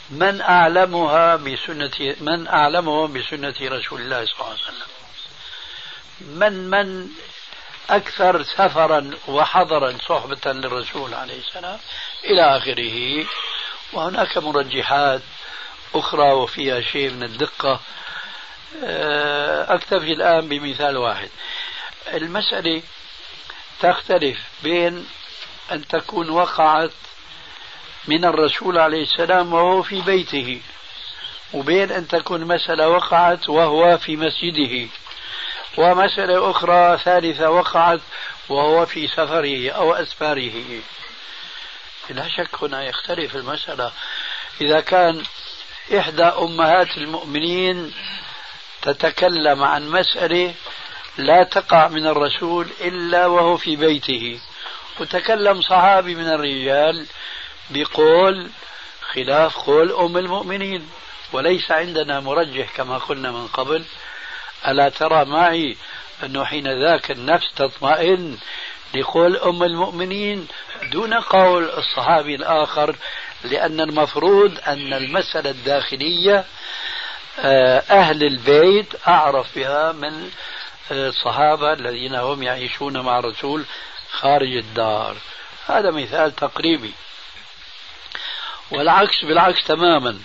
من 0.09 0.41
أعلمها 0.41 1.35
بسنة 1.35 2.15
من 2.21 2.47
أعلمه 2.47 3.07
بسنة 3.07 3.55
رسول 3.61 4.01
الله 4.01 4.25
صلى 4.25 4.33
الله 4.39 4.45
عليه 4.45 4.63
وسلم. 4.63 4.87
من 6.21 6.69
من 6.69 7.07
أكثر 7.89 8.43
سفرا 8.43 9.11
وحضرا 9.27 9.97
صحبة 10.09 10.51
للرسول 10.51 11.13
عليه 11.13 11.39
السلام 11.39 11.79
إلى 12.23 12.57
آخره. 12.57 13.25
وهناك 13.93 14.37
مرجحات 14.37 15.21
أخرى 15.95 16.31
وفيها 16.31 16.81
شيء 16.81 17.09
من 17.09 17.23
الدقة. 17.23 17.79
أكتفي 19.69 20.13
الآن 20.13 20.47
بمثال 20.47 20.97
واحد. 20.97 21.29
المسألة 22.13 22.81
تختلف 23.79 24.39
بين 24.63 25.07
أن 25.71 25.87
تكون 25.87 26.29
وقعت 26.29 26.91
من 28.07 28.25
الرسول 28.25 28.77
عليه 28.77 29.03
السلام 29.03 29.53
وهو 29.53 29.83
في 29.83 30.01
بيته 30.01 30.61
وبين 31.53 31.91
أن 31.91 32.07
تكون 32.07 32.45
مسألة 32.45 32.89
وقعت 32.89 33.49
وهو 33.49 33.97
في 33.97 34.15
مسجده 34.15 34.87
ومسألة 35.77 36.51
أخرى 36.51 36.97
ثالثة 36.97 37.49
وقعت 37.49 37.99
وهو 38.49 38.85
في 38.85 39.07
سفره 39.07 39.69
أو 39.71 39.93
أسفاره. 39.93 40.81
لا 42.09 42.29
شك 42.29 42.63
هنا 42.63 42.83
يختلف 42.83 43.35
المسألة. 43.35 43.91
إذا 44.61 44.79
كان 44.79 45.23
إحدى 45.97 46.23
أمهات 46.23 46.97
المؤمنين 46.97 47.93
تتكلم 48.81 49.63
عن 49.63 49.89
مسألة 49.89 50.53
لا 51.17 51.43
تقع 51.43 51.87
من 51.87 52.07
الرسول 52.07 52.67
إلا 52.81 53.25
وهو 53.25 53.57
في 53.57 53.75
بيته. 53.75 54.39
وتكلم 54.99 55.61
صحابي 55.61 56.15
من 56.15 56.27
الرجال 56.27 57.05
بقول 57.69 58.49
خلاف 59.13 59.57
قول 59.57 59.91
أم 59.91 60.17
المؤمنين 60.17 60.89
وليس 61.33 61.71
عندنا 61.71 62.19
مرجح 62.19 62.75
كما 62.75 62.97
قلنا 62.97 63.31
من 63.31 63.47
قبل. 63.47 63.83
ألا 64.67 64.89
ترى 64.89 65.25
معي 65.25 65.77
أنه 66.23 66.45
حين 66.45 66.81
ذاك 66.81 67.11
النفس 67.11 67.47
تطمئن 67.55 68.37
لقول 68.95 69.37
أم 69.37 69.63
المؤمنين 69.63 70.47
دون 70.91 71.13
قول 71.13 71.69
الصحابي 71.69 72.35
الآخر 72.35 72.95
لأن 73.43 73.81
المفروض 73.81 74.57
أن 74.67 74.93
المسألة 74.93 75.49
الداخلية 75.49 76.45
أهل 77.89 78.23
البيت 78.23 79.07
أعرف 79.07 79.55
بها 79.55 79.91
من 79.91 80.29
آه، 80.91 81.09
الصحابة 81.09 81.73
الذين 81.73 82.15
هم 82.15 82.43
يعيشون 82.43 82.99
مع 82.99 83.19
الرسول 83.19 83.65
خارج 84.11 84.55
الدار. 84.55 85.15
هذا 85.67 85.91
مثال 85.91 86.35
تقريبي. 86.35 86.93
والعكس 88.71 89.25
بالعكس 89.25 89.63
تماما. 89.63 90.19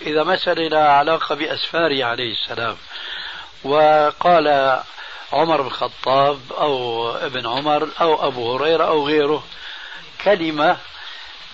إذا 0.00 0.24
مسألة 0.24 0.68
لها 0.68 0.88
علاقة 0.88 1.34
بأسفاره 1.34 2.04
عليه 2.04 2.32
السلام 2.32 2.76
وقال 3.64 4.48
عمر 5.32 5.60
بن 5.60 5.66
الخطاب 5.66 6.40
أو 6.52 7.10
ابن 7.16 7.46
عمر 7.46 7.88
أو 8.00 8.28
أبو 8.28 8.56
هريرة 8.56 8.84
أو 8.84 9.06
غيره 9.06 9.44
كلمة 10.24 10.76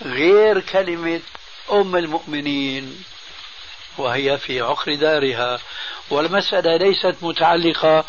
غير 0.05 0.59
كلمة 0.59 1.21
أم 1.71 1.95
المؤمنين. 1.95 3.03
وهي 3.97 4.37
في 4.37 4.61
عقر 4.61 4.95
دارها. 4.95 5.59
والمسألة 6.09 6.77
ليست 6.77 7.15
متعلقة 7.21 8.05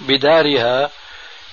بدارها. 0.00 0.90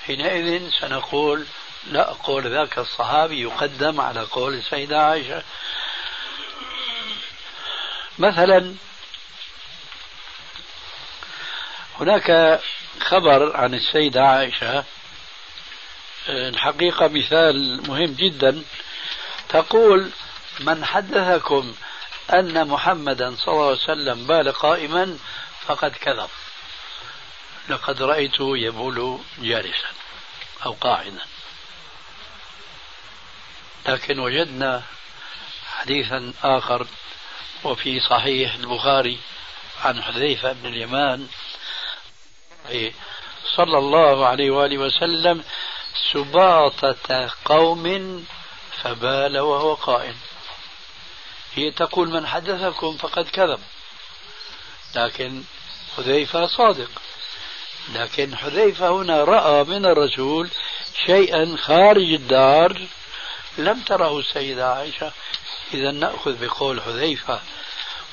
حينئذ 0.05 0.69
سنقول 0.79 1.45
لا 1.87 2.11
قول 2.11 2.51
ذاك 2.51 2.77
الصحابي 2.77 3.41
يقدم 3.41 4.01
على 4.01 4.21
قول 4.21 4.53
السيدة 4.53 5.01
عائشة. 5.01 5.43
مثلا 8.19 8.75
هناك 11.99 12.59
خبر 12.99 13.57
عن 13.57 13.73
السيدة 13.73 14.21
عائشة. 14.21 14.83
الحقيقة 16.29 17.07
مثال 17.07 17.81
مهم 17.87 18.13
جدا. 18.13 18.63
تقول 19.49 20.11
من 20.59 20.85
حدثكم 20.85 21.73
أن 22.33 22.67
محمدا 22.67 23.35
صلى 23.35 23.53
الله 23.53 23.65
عليه 23.65 23.75
وسلم 23.75 24.27
بال 24.27 24.51
قائما 24.51 25.17
فقد 25.67 25.91
كذب. 25.91 26.29
لقد 27.69 28.01
رأيته 28.01 28.57
يبول 28.57 29.19
جالسا 29.39 29.89
أو 30.65 30.71
قاعدا. 30.71 31.25
لكن 33.87 34.19
وجدنا 34.19 34.83
حديثا 35.79 36.33
آخر 36.43 36.87
وفي 37.63 37.99
صحيح 37.99 38.53
البخاري 38.53 39.19
عن 39.83 40.03
حذيفة 40.03 40.51
بن 40.51 40.69
اليمان. 40.69 41.27
صلى 43.55 43.77
الله 43.77 44.27
عليه 44.27 44.51
وآله 44.51 44.77
وسلم 44.77 45.43
سباطة 46.11 47.29
قوم 47.45 48.25
فبال 48.83 49.39
وهو 49.39 49.73
قائم. 49.73 50.15
هي 51.55 51.71
تقول 51.71 52.09
من 52.09 52.27
حدثكم 52.27 52.97
فقد 52.97 53.29
كذب. 53.29 53.59
لكن 54.95 55.43
حذيفة 55.97 56.47
صادق. 56.47 56.89
لكن 57.93 58.35
حذيفة 58.35 58.89
هنا 58.89 59.23
رأى 59.23 59.63
من 59.63 59.85
الرسول 59.85 60.49
شيئا 61.05 61.55
خارج 61.57 62.13
الدار 62.13 62.87
لم 63.57 63.81
تره 63.81 64.19
السيدة 64.19 64.73
عائشة. 64.73 65.11
إذا 65.73 65.91
نأخذ 65.91 66.47
بقول 66.47 66.81
حذيفة 66.81 67.41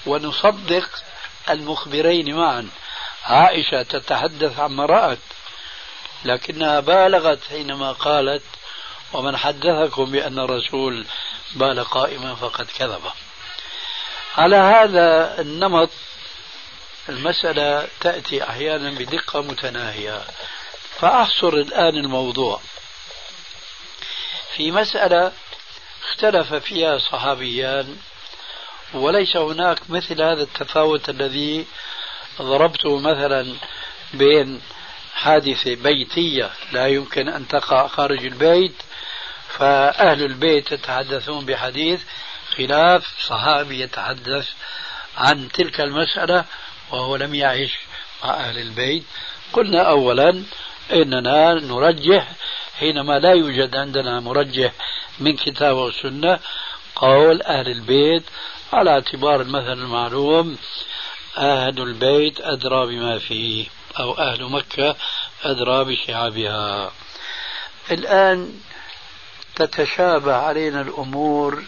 ونصدق 0.07 0.89
المخبرين 1.51 2.35
معا. 2.35 2.69
عائشة 3.25 3.83
تتحدث 3.83 4.59
عما 4.59 4.87
رأت 4.87 5.19
لكنها 6.25 6.81
بالغت 6.81 7.45
حينما 7.49 7.93
قالت 7.93 8.43
ومن 9.13 9.37
حدثكم 9.37 10.05
بأن 10.05 10.39
الرسول 10.39 11.07
بال 11.55 11.85
قائما 11.85 12.35
فقد 12.35 12.67
كذب. 12.67 13.03
على 14.39 14.57
هذا 14.57 15.41
النمط 15.41 15.91
المسألة 17.09 17.89
تأتي 18.01 18.43
أحيانا 18.43 18.91
بدقة 18.91 19.43
متناهية. 19.43 20.23
فأحصر 20.99 21.49
الآن 21.49 21.97
الموضوع. 21.97 22.61
في 24.57 24.71
مسألة 24.71 25.33
اختلف 26.03 26.55
فيها 26.55 26.99
صحابيان 26.99 27.97
وليس 28.95 29.37
هناك 29.37 29.91
مثل 29.91 30.23
هذا 30.23 30.43
التفاوت 30.43 31.09
الذي 31.09 31.67
ضربته 32.43 32.99
مثلا 32.99 33.55
بين 34.15 34.61
حادثة 35.15 35.75
بيتية 35.75 36.51
لا 36.73 36.87
يمكن 36.87 37.29
أن 37.29 37.49
تقع 37.49 37.87
خارج 37.87 38.25
البيت 38.25 38.83
فأهل 39.49 40.23
البيت 40.23 40.73
يتحدثون 40.73 41.47
بحديث 41.47 42.03
خلاف 42.59 43.07
صحابي 43.27 43.81
يتحدث 43.81 44.49
عن 45.17 45.49
تلك 45.49 45.81
المسألة 45.81 46.45
وهو 46.91 47.17
لم 47.17 47.35
يعش 47.35 47.79
مع 48.25 48.31
أهل 48.31 48.59
البيت. 48.59 49.05
قلنا 49.53 49.83
أولا 49.83 50.43
إننا 50.93 51.55
نرجح 51.55 52.33
حينما 52.79 53.19
لا 53.19 53.33
يوجد 53.33 53.77
عندنا 53.77 54.21
مرجح 54.21 54.73
من 55.21 55.37
كتاب 55.37 55.77
والسنة 55.77 56.39
قول 56.97 57.43
أهل 57.43 57.69
البيت 57.69 58.23
على 58.73 58.91
اعتبار 58.91 59.41
المثل 59.41 59.73
المعلوم 59.73 60.59
أهل 61.39 61.83
البيت 61.83 62.41
أدرى 62.41 62.87
بما 62.87 63.19
فيه 63.19 63.67
أو 63.99 64.19
أهل 64.19 64.45
مكة 64.45 64.97
أدرى 65.45 65.85
بشعابها 65.85 66.93
الآن 67.91 68.61
تتشابه 69.57 70.35
علينا 70.35 70.81
الأمور 70.81 71.63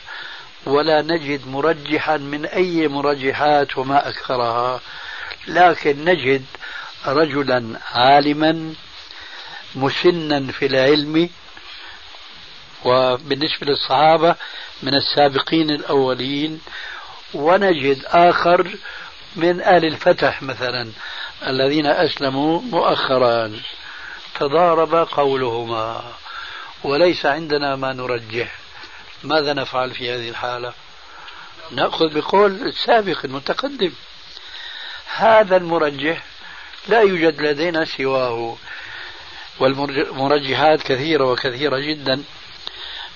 ولا 0.67 1.03
نجد 1.03 1.49
مرجحا 1.49 2.17
من 2.17 2.47
أي 2.47 2.89
مرجحات 2.89 3.79
وما 3.79 4.09
أكثرها. 4.09 4.81
لكن 5.49 6.05
نجد 6.05 6.45
رجلا 7.07 7.79
عالما 7.93 8.75
مسنا 9.75 10.53
في 10.53 10.67
العلم 10.67 11.29
وبالنسبة 12.85 13.67
للصحابة 13.67 14.35
من 14.83 14.95
السابقين 14.95 15.71
الأولين. 15.71 16.61
ونجد 17.35 18.05
آخر 18.07 18.71
من 19.37 19.61
أهل 19.61 19.85
الفتح 19.85 20.43
مثلا 20.43 20.91
الذين 21.47 21.87
أسلموا 21.87 22.61
مؤخرا. 22.61 23.61
تضارب 24.41 24.95
قولهما. 24.95 26.13
وليس 26.85 27.27
عندنا 27.27 27.77
ما 27.77 27.93
نرجح. 27.93 28.60
ماذا 29.25 29.53
نفعل 29.53 29.91
في 29.91 30.11
هذه 30.15 30.29
الحالة؟ 30.29 30.73
نأخذ 31.71 32.15
بقول 32.15 32.53
السابق 32.69 33.25
المتقدم 33.25 33.93
هذا 35.15 35.57
المرجح 35.57 36.25
لا 36.89 37.01
يوجد 37.01 37.43
لدينا 37.43 37.85
سواه 37.85 38.57
والمرجحات 39.59 40.83
كثيرة 40.83 41.25
وكثيرة 41.33 41.79
جدا 41.79 42.23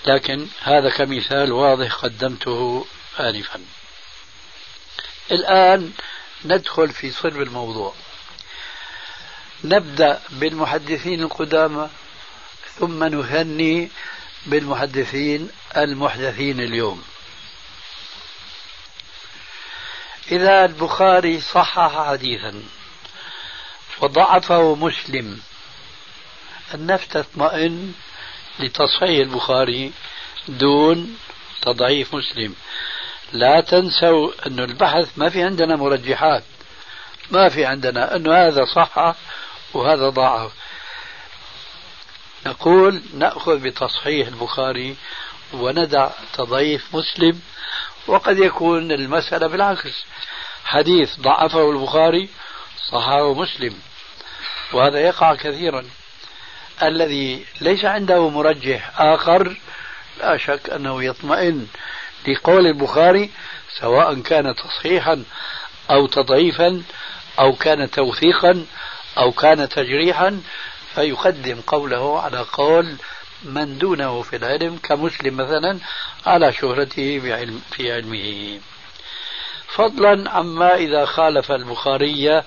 لكن 0.06 0.46
هذا 0.62 0.90
كمثال 0.90 1.52
واضح 1.52 1.94
قدمته 1.94 2.86
آنفا. 3.20 3.60
الآن 5.30 5.92
ندخل 6.44 6.88
في 6.88 7.10
صلب 7.10 7.40
الموضوع. 7.40 7.94
نبدأ 9.64 10.20
بالمحدثين 10.30 11.22
القدامى 11.22 11.88
ثم 12.78 13.04
نهني 13.04 13.90
بالمحدثين 14.46 15.50
المحدثين 15.76 16.60
اليوم. 16.60 17.02
إذا 20.30 20.64
البخاري 20.64 21.40
صحح 21.40 22.08
حديثا 22.08 22.62
وضعفه 24.00 24.74
مسلم 24.74 25.40
النفس 26.74 27.08
تطمئن 27.08 27.92
لتصحيح 28.58 29.20
البخاري 29.20 29.92
دون 30.48 31.18
تضعيف 31.62 32.14
مسلم. 32.14 32.54
لا 33.32 33.60
تنسوا 33.60 34.46
أن 34.46 34.60
البحث 34.60 35.18
ما 35.18 35.28
في 35.30 35.42
عندنا 35.42 35.76
مرجحات 35.76 36.44
ما 37.30 37.48
في 37.48 37.64
عندنا 37.64 38.16
أنه 38.16 38.32
هذا 38.34 38.64
صح 38.64 39.14
وهذا 39.74 40.08
ضعف. 40.08 40.52
نقول 42.46 43.02
نأخذ 43.14 43.58
بتصحيح 43.58 44.28
البخاري 44.28 44.96
وندع 45.52 46.10
تضعيف 46.34 46.94
مسلم 46.94 47.40
وقد 48.06 48.38
يكون 48.38 48.92
المسألة 48.92 49.46
بالعكس. 49.46 50.04
حديث 50.64 51.16
ضعفه 51.20 51.70
البخاري 51.70 52.28
صححه 52.90 53.34
مسلم. 53.34 53.78
وهذا 54.72 55.00
يقع 55.00 55.34
كثيرا. 55.34 55.84
الذي 56.82 57.44
ليس 57.60 57.84
عنده 57.84 58.28
مرجح 58.28 59.00
آخر 59.00 59.56
لا 60.20 60.36
شك 60.36 60.70
أنه 60.70 61.04
يطمئن 61.04 61.66
لقول 62.28 62.66
البخاري 62.66 63.30
سواء 63.80 64.20
كان 64.20 64.54
تصحيحا 64.54 65.24
أو 65.90 66.06
تضعيفا 66.06 66.82
أو 67.38 67.52
كان 67.52 67.90
توثيقا 67.90 68.66
أو 69.18 69.32
كان 69.32 69.68
تجريحا 69.68 70.42
فيقدم 70.94 71.60
قوله 71.66 72.20
على 72.20 72.46
قول 72.52 72.96
من 73.44 73.78
دونه 73.78 74.22
في 74.22 74.36
العلم 74.36 74.78
كمسلم 74.82 75.36
مثلا 75.36 75.78
على 76.26 76.52
شهرته 76.52 77.20
بعلم 77.24 77.62
في 77.70 77.92
علمه. 77.92 78.60
فضلا 79.66 80.30
عما 80.30 80.74
إذا 80.74 81.04
خالف 81.04 81.52
البخاري 81.52 82.42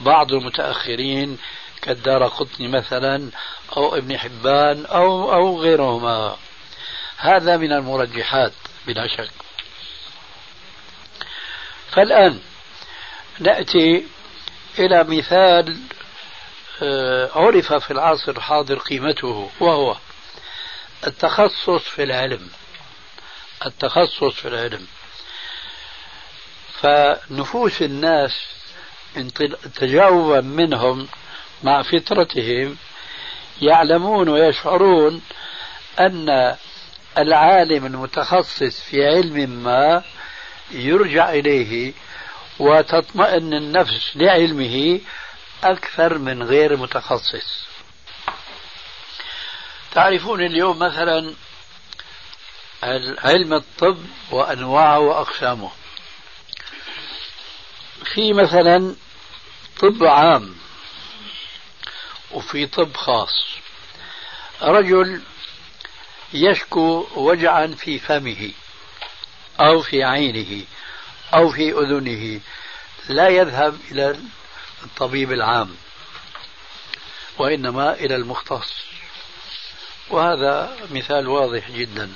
بعض 0.00 0.32
المتأخرين 0.32 1.38
كالدار 1.82 2.26
قطني 2.26 2.68
مثلا 2.68 3.30
أو 3.76 3.96
ابن 3.96 4.18
حبان 4.18 4.86
أو 4.86 5.32
أو 5.32 5.60
غيرهما. 5.60 6.36
هذا 7.16 7.56
من 7.56 7.72
المرجحات 7.72 8.52
بلا 8.86 9.06
شك. 9.06 9.30
فالآن 11.90 12.40
نأتي 13.40 14.06
إلى 14.78 15.04
مثال 15.04 15.76
آه، 16.82 17.30
عرف 17.34 17.72
في 17.72 17.90
العصر 17.90 18.32
الحاضر 18.32 18.78
قيمته 18.78 19.50
وهو 19.60 19.96
التخصص 21.06 21.88
في 21.88 22.02
العلم. 22.02 22.50
التخصص 23.66 24.34
في 24.34 24.48
العلم. 24.48 24.86
فنفوس 26.80 27.82
الناس 27.82 28.32
تجاوبا 29.74 30.40
منهم 30.40 31.08
مع 31.62 31.82
فطرتهم 31.82 32.76
يعلمون 33.62 34.28
ويشعرون 34.28 35.22
أن 36.00 36.56
العالم 37.18 37.86
المتخصص 37.86 38.80
في 38.80 39.06
علم 39.06 39.50
ما 39.50 40.02
يرجع 40.70 41.30
إليه 41.30 41.92
وتطمئن 42.58 43.54
النفس 43.54 44.12
لعلمه 44.14 45.00
أكثر 45.64 46.18
من 46.18 46.42
غير 46.42 46.76
متخصص. 46.76 47.65
تعرفون 49.96 50.40
اليوم 50.40 50.78
مثلا 50.78 51.34
علم 53.24 53.54
الطب 53.54 53.98
وأنواعه 54.30 54.98
وأقسامه. 54.98 55.70
في 58.04 58.32
مثلا 58.32 58.96
طب 59.80 60.04
عام 60.04 60.56
وفي 62.30 62.66
طب 62.66 62.96
خاص. 62.96 63.44
رجل 64.62 65.22
يشكو 66.32 67.06
وجعا 67.14 67.66
في 67.66 67.98
فمه 67.98 68.50
أو 69.60 69.82
في 69.82 70.04
عينه 70.04 70.64
أو 71.34 71.50
في 71.50 71.72
أذنه 71.72 72.40
لا 73.08 73.28
يذهب 73.28 73.78
إلى 73.90 74.20
الطبيب 74.84 75.32
العام 75.32 75.76
وإنما 77.38 77.92
إلى 77.92 78.16
المختص. 78.16 78.86
وهذا 80.10 80.76
مثال 80.90 81.28
واضح 81.28 81.70
جدا. 81.70 82.12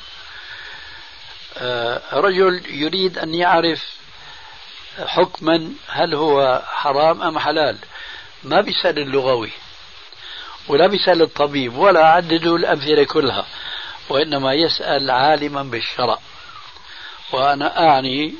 آه، 1.58 2.02
رجل 2.12 2.62
يريد 2.68 3.18
أن 3.18 3.34
يعرف 3.34 3.84
حكما 4.98 5.72
هل 5.88 6.14
هو 6.14 6.62
حرام 6.66 7.22
أم 7.22 7.38
حلال. 7.38 7.78
ما 8.44 8.60
بيسأل 8.60 8.98
اللغوي 8.98 9.50
ولا 10.68 10.86
بيسأل 10.86 11.22
الطبيب 11.22 11.76
ولا 11.76 12.06
عددوا 12.06 12.58
الأمثلة 12.58 13.04
كلها 13.04 13.46
وإنما 14.08 14.54
يسأل 14.54 15.10
عالما 15.10 15.62
بالشرع. 15.62 16.18
وأنا 17.32 17.88
أعني 17.88 18.34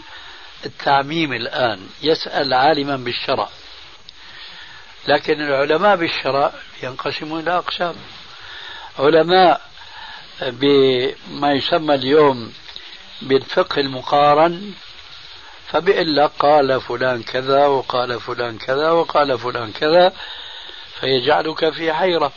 التعميم 0.66 1.32
الآن 1.32 1.88
يسأل 2.02 2.54
عالما 2.54 2.96
بالشرع. 2.96 3.48
لكن 5.08 5.40
العلماء 5.40 5.96
بالشرع 5.96 6.52
ينقسمون 6.82 7.40
إلى 7.40 7.56
أقسام. 7.56 7.94
علماء 9.00 9.60
بما 10.42 11.52
يسمى 11.52 11.94
اليوم 11.94 12.52
بالفقه 13.22 13.80
المقارن 13.80 14.72
لك 15.74 16.30
قال 16.38 16.80
فلان 16.80 17.22
كذا 17.22 17.66
وقال 17.66 18.20
فلان 18.20 18.58
كذا 18.58 18.90
وقال 18.90 19.38
فلان 19.38 19.72
كذا 19.72 20.12
فيجعلك 21.00 21.70
في 21.70 21.92
حيرة. 21.92 22.32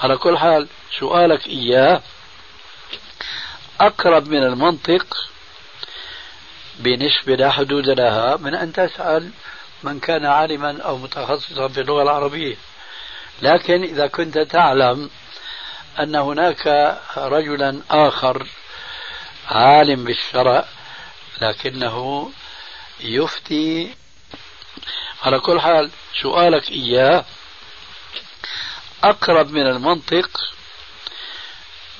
على 0.00 0.16
كل 0.16 0.38
حال 0.38 0.68
سؤالك 0.98 1.46
إياه. 1.46 2.02
أقرب 3.80 4.28
من 4.28 4.42
المنطق 4.42 5.06
بنسبة 6.78 7.34
لا 7.34 7.50
حدود 7.50 7.88
لها 7.88 8.36
من 8.36 8.54
أن 8.54 8.72
تسأل 8.72 9.30
من 9.82 10.00
كان 10.00 10.26
عالما 10.26 10.82
أو 10.82 10.96
متخصصا 10.96 11.68
في 11.68 11.80
اللغة 11.80 12.02
العربية. 12.02 12.56
لكن 13.42 13.82
إذا 13.82 14.06
كنت 14.06 14.38
تعلم 14.38 15.10
أن 16.00 16.16
هناك 16.16 16.66
رجلا 17.16 17.80
آخر 17.90 18.46
عالم 19.50 20.04
بالشرع 20.04 20.64
لكنه 21.40 22.30
يفتي 23.00 23.94
على 25.22 25.40
كل 25.40 25.60
حال 25.60 25.90
سؤالك 26.22 26.70
إياه. 26.70 27.24
أقرب 29.04 29.50
من 29.50 29.66
المنطق 29.66 30.30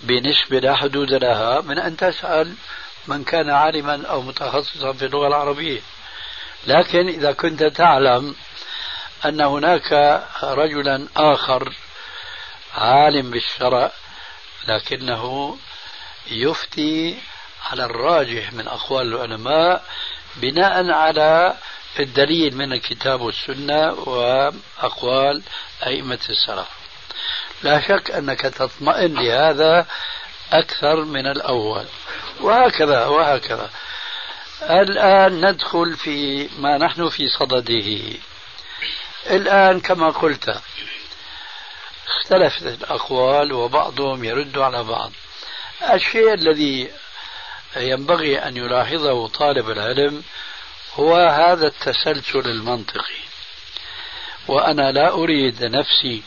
بنسبة 0.02 0.59
لا 0.59 0.76
حدود 0.76 1.12
لها 1.12 1.61
من 1.61 1.78
أن 1.78 1.96
تسأل 1.96 2.55
من 3.07 3.24
كان 3.24 3.50
عالما 3.50 4.07
أو 4.07 4.22
متخصصا 4.22 4.92
في 4.92 5.05
اللغة 5.05 5.26
العربية. 5.26 5.81
لكن 6.66 7.09
إذا 7.09 7.33
كنت 7.33 7.62
تعلم 7.64 8.35
أن 9.24 9.40
هناك 9.40 10.22
رجلا 10.42 11.08
آخر 11.16 11.72
عالم 12.74 13.30
بالشرع 13.30 13.92
لكنه 14.68 15.56
يفتي 16.30 17.18
على 17.70 17.85
الراجح 17.85 18.52
من 18.52 18.68
أقوال 18.68 19.14
العلماء 19.14 19.85
بناء 20.37 20.90
على 20.90 21.56
الدليل 22.00 22.56
من 22.56 22.72
الكتاب 22.72 23.20
والسنة 23.20 23.92
وأقوال 23.92 25.42
أئمة 25.87 26.18
السلف. 26.30 26.68
لا 27.62 27.80
شك 27.80 28.11
أنك 28.11 28.40
تطمئن 28.40 29.14
لهذا 29.14 29.87
أكثر 30.52 31.04
من 31.04 31.26
الأول. 31.26 31.85
وهكذا 32.40 33.06
وهكذا. 33.06 33.70
الآن 34.62 35.46
ندخل 35.46 35.96
في 35.96 36.48
ما 36.58 36.78
نحن 36.78 37.08
في 37.08 37.28
صدده. 37.28 38.18
الآن 39.30 39.80
كما 39.80 40.11
قلت 40.11 40.61
اختلفت 42.08 42.62
الأقوال 42.62 43.52
وبعضهم 43.52 44.24
يرد 44.24 44.58
على 44.58 44.85
بعض. 44.85 45.12
الشيء 45.94 46.35
الذي 46.35 46.90
ينبغي 47.76 48.38
أن 48.38 48.56
يلاحظه 48.56 49.28
طالب 49.28 49.70
العلم 49.70 50.22
هو 50.94 51.16
هذا 51.16 51.66
التسلسل 51.66 52.50
المنطقي. 52.50 53.22
وأنا 54.48 54.92
لا 54.92 55.12
أريد 55.12 55.64
نفسي 55.64 56.22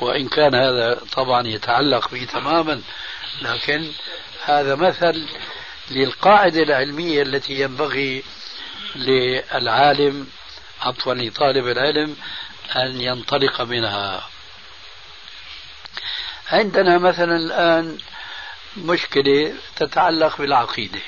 وإن 0.00 0.28
كان 0.28 0.54
هذا 0.54 1.00
طبعا 1.12 1.46
يتعلق 1.46 2.10
بي 2.10 2.26
تماما 2.26 2.82
لكن 3.42 3.92
هذا 4.44 4.74
مثل 4.74 5.28
للقاعدة 5.90 6.62
العلمية 6.62 7.22
التي 7.22 7.60
ينبغي 7.60 8.24
للعالم 8.96 10.26
عفوا 10.82 11.14
لطالب 11.14 11.68
العلم 11.68 12.16
أن 12.76 13.00
ينطلق 13.00 13.60
منها. 13.60 14.28
عندنا 16.52 16.98
مثلا 16.98 17.36
الآن 17.36 17.98
مشكلة 18.76 19.54
تتعلق 19.76 20.38
بالعقيدة. 20.38 21.00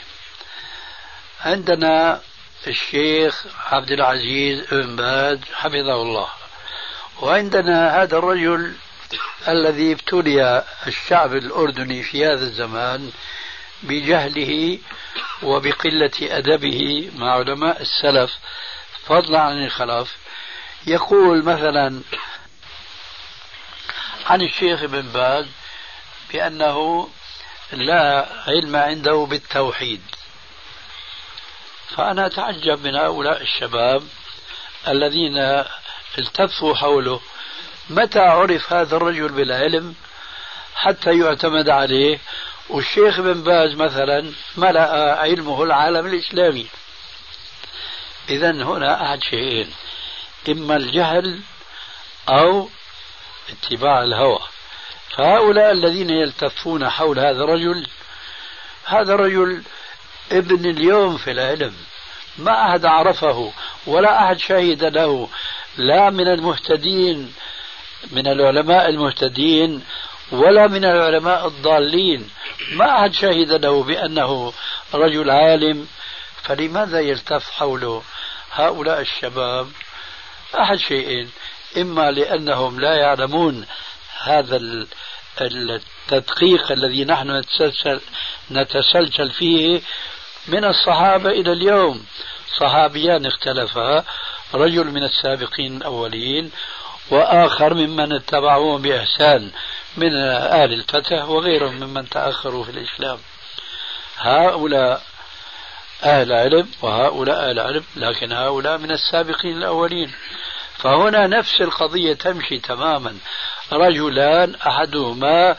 عندنا 1.40 2.20
الشيخ 2.66 3.46
عبد 3.66 3.90
العزيز 3.90 4.66
بن 4.70 4.96
باز 4.96 5.38
حفظه 5.54 6.02
الله. 6.02 6.28
وعندنا 7.22 8.02
هذا 8.02 8.18
الرجل 8.18 8.74
الذي 9.48 9.92
ابتلي 9.92 10.64
الشعب 10.86 11.34
الأردني 11.34 12.02
في 12.02 12.26
هذا 12.26 12.44
الزمان 12.44 13.10
بجهله 13.82 14.78
وبقلة 15.42 16.10
أدبه 16.20 17.10
مع 17.16 17.32
علماء 17.32 17.82
السلف 17.82 18.38
فضلا 19.10 19.40
عن 19.40 19.64
الخلف 19.64 20.16
يقول 20.86 21.44
مثلا 21.44 22.00
عن 24.26 24.42
الشيخ 24.42 24.82
ابن 24.82 25.02
باز 25.02 25.46
بأنه 26.32 27.08
لا 27.72 28.28
علم 28.46 28.76
عنده 28.76 29.26
بالتوحيد. 29.30 30.02
فأنا 31.96 32.26
أتعجب 32.26 32.86
من 32.86 32.94
هؤلاء 32.94 33.42
الشباب 33.42 34.02
الذين 34.88 35.64
التفوا 36.18 36.74
حوله. 36.74 37.20
متى 37.90 38.20
عرف 38.20 38.72
هذا 38.72 38.96
الرجل 38.96 39.28
بالعلم 39.28 39.94
حتى 40.74 41.18
يعتمد 41.18 41.68
عليه؟ 41.70 42.18
والشيخ 42.68 43.20
بن 43.20 43.42
باز 43.42 43.74
مثلا 43.74 44.32
ملأ 44.56 45.20
علمه 45.20 45.62
العالم 45.62 46.06
الإسلامي. 46.06 46.66
إذا 48.30 48.50
هنا 48.50 49.04
أحد 49.04 49.22
شيئين. 49.22 49.70
إما 50.48 50.76
الجهل 50.76 51.40
أو 52.28 52.68
اتباع 53.50 54.02
الهوى. 54.02 54.38
فهؤلاء 55.16 55.72
الذين 55.72 56.10
يلتفون 56.10 56.88
حول 56.88 57.18
هذا 57.18 57.44
الرجل 57.44 57.86
هذا 58.84 59.14
الرجل 59.14 59.62
ابن 60.32 60.70
اليوم 60.70 61.16
في 61.16 61.30
العلم. 61.30 61.74
ما 62.38 62.68
أحد 62.68 62.86
عرفه 62.86 63.52
ولا 63.86 64.24
أحد 64.24 64.38
شهد 64.38 64.84
له 64.84 65.28
لا 65.76 66.10
من 66.10 66.28
المهتدين 66.28 67.32
من 68.12 68.26
العلماء 68.26 68.88
المهتدين 68.88 69.84
ولا 70.32 70.66
من 70.66 70.84
العلماء 70.84 71.46
الضالين. 71.46 72.30
ما 72.72 73.00
أحد 73.00 73.14
شهد 73.14 73.52
له 73.52 73.82
بأنه 73.82 74.52
رجل 74.94 75.30
عالم. 75.30 75.88
فلماذا 76.42 77.00
يلتف 77.00 77.50
حوله؟ 77.50 78.02
هؤلاء 78.52 79.00
الشباب 79.00 79.68
أحد 80.58 80.76
شيئين. 80.76 81.30
إما 81.76 82.10
لأنهم 82.10 82.80
لا 82.80 82.94
يعلمون 82.94 83.66
هذا 84.22 84.60
التدقيق 85.40 86.72
الذي 86.72 87.04
نحن 87.04 87.30
نتسلسل, 87.30 88.00
نتسلسل 88.50 89.30
فيه 89.30 89.80
من 90.48 90.64
الصحابة 90.64 91.30
إلى 91.30 91.52
اليوم. 91.52 92.06
صحابيان 92.60 93.26
اختلفا 93.26 94.04
رجل 94.54 94.84
من 94.84 95.02
السابقين 95.04 95.76
الأولين 95.76 96.50
وآخر 97.10 97.74
ممن 97.74 98.12
اتبعوهم 98.12 98.82
بإحسان 98.82 99.50
من 99.96 100.14
آل 100.62 100.72
الفتح 100.72 101.28
وغيرهم 101.28 101.74
ممن 101.74 102.08
تأخروا 102.08 102.64
في 102.64 102.70
الإسلام. 102.70 103.18
هؤلاء 104.18 105.02
أهل 106.04 106.32
علم 106.32 106.68
وهؤلاء 106.82 107.50
أهل 107.50 107.60
علم 107.60 107.84
لكن 107.96 108.32
هؤلاء 108.32 108.78
من 108.78 108.90
السابقين 108.90 109.56
الأولين. 109.56 110.12
فهنا 110.76 111.26
نفس 111.26 111.60
القضية 111.60 112.14
تمشي 112.14 112.58
تماما. 112.58 113.16
رجلان 113.72 114.54
أحدهما 114.54 115.56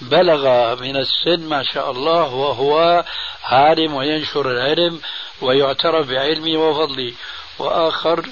بلغ 0.00 0.74
من 0.82 0.96
السن 0.96 1.48
ما 1.48 1.62
شاء 1.62 1.90
الله 1.90 2.34
وهو 2.34 3.04
عالم 3.44 3.94
وينشر 3.94 4.50
العلم 4.50 5.00
ويعترف 5.40 6.08
بعلمه 6.08 6.58
وفضله. 6.58 7.12
وآخر 7.58 8.26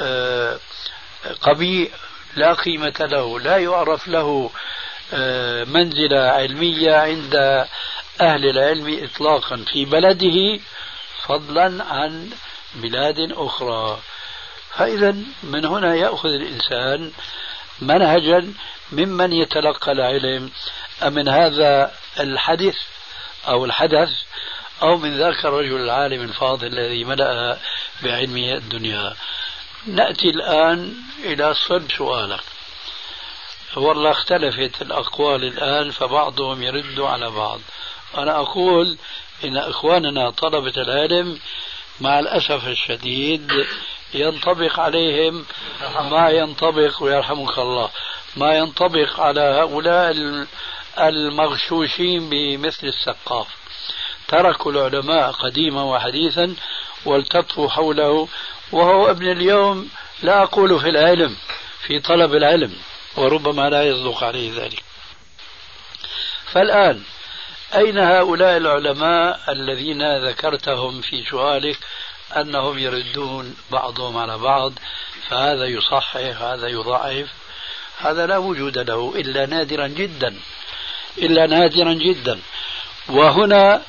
آه، 0.00 0.58
قبيح 1.42 1.88
لا 2.36 2.52
قيمة 2.52 3.08
له 3.12 3.40
لا 3.40 3.56
يعرف 3.56 4.08
له 4.08 4.50
آه، 5.14 5.64
منزلة 5.64 6.20
علمية 6.20 6.96
عند 6.96 7.34
أهل 8.20 8.44
العلم 8.44 9.04
إطلاقا 9.04 9.64
في 9.72 9.84
بلده. 9.84 10.60
فضلا 11.28 11.84
عن 11.84 12.30
بلاد 12.74 13.32
أخرى. 13.32 13.98
فإذا 14.74 15.16
من 15.42 15.64
هنا 15.64 15.94
يأخذ 15.94 16.28
الإنسان 16.28 17.12
منهجا 17.80 18.54
ممن 18.92 19.32
يتلقى 19.32 19.92
العلم. 19.92 20.50
من 21.02 21.28
هذا 21.28 21.92
الحدث 22.20 22.76
أو 23.48 23.64
الحدث 23.64 24.10
أو 24.82 24.96
من 24.96 25.18
ذاك 25.18 25.44
الرجل 25.44 25.76
العالم 25.76 26.22
الفاضل 26.22 26.66
الذي 26.66 27.04
ملأ 27.04 27.58
بعلمه 28.02 28.52
الدنيا. 28.52 29.16
نأتي 29.86 30.30
الآن 30.30 30.94
إلى 31.24 31.54
صلب 31.54 31.92
سؤالك. 31.92 32.40
والله 33.76 34.10
اختلفت 34.10 34.82
الأقوال 34.82 35.44
الآن 35.44 35.90
فبعضهم 35.90 36.62
يرد 36.62 37.00
على 37.00 37.30
بعض. 37.30 37.60
أنا 38.16 38.40
أقول 38.40 38.98
إن 39.44 39.56
إخواننا 39.56 40.30
طلبة 40.30 40.72
العلم 40.76 41.38
مع 42.00 42.18
الأسف 42.18 42.68
الشديد 42.68 43.66
ينطبق 44.14 44.80
عليهم 44.80 45.44
ما 46.10 46.30
ينطبق 46.30 47.02
ويرحمك 47.02 47.58
الله 47.58 47.90
ما 48.36 48.58
ينطبق 48.58 49.20
على 49.20 49.40
هؤلاء 49.40 50.14
المغشوشين 50.98 52.30
بمثل 52.30 52.86
السقاف. 52.86 53.46
تركوا 54.28 54.72
العلماء 54.72 55.30
قديما 55.30 55.82
وحديثا 55.82 56.54
والتطفوا 57.04 57.68
حوله 57.68 58.28
وهو 58.72 59.10
ابن 59.10 59.30
اليوم 59.30 59.90
لا 60.22 60.42
أقول 60.42 60.80
في 60.80 60.88
العلم 60.88 61.36
في 61.86 62.00
طلب 62.00 62.34
العلم 62.34 62.76
وربما 63.16 63.70
لا 63.70 63.82
يصدق 63.82 64.24
عليه 64.24 64.62
ذلك. 64.62 64.84
فالآن 66.52 67.02
أين 67.76 67.98
هؤلاء 67.98 68.56
العلماء 68.56 69.40
الذين 69.48 70.26
ذكرتهم 70.28 71.00
في 71.00 71.24
سؤالك 71.30 71.78
أنهم 72.36 72.78
يردون 72.78 73.56
بعضهم 73.70 74.16
على 74.16 74.38
بعض؟ 74.38 74.72
فهذا 75.28 75.64
يصحح 75.64 76.16
هذا 76.16 76.68
يضعف. 76.68 77.28
هذا 77.98 78.26
لا 78.26 78.36
وجود 78.38 78.78
له 78.78 79.14
إلا 79.16 79.46
نادرا 79.46 79.86
جدا 79.86 80.36
إلا 81.18 81.46
نادرا 81.46 81.92
جدا. 81.92 82.40
وهنا 83.08 83.82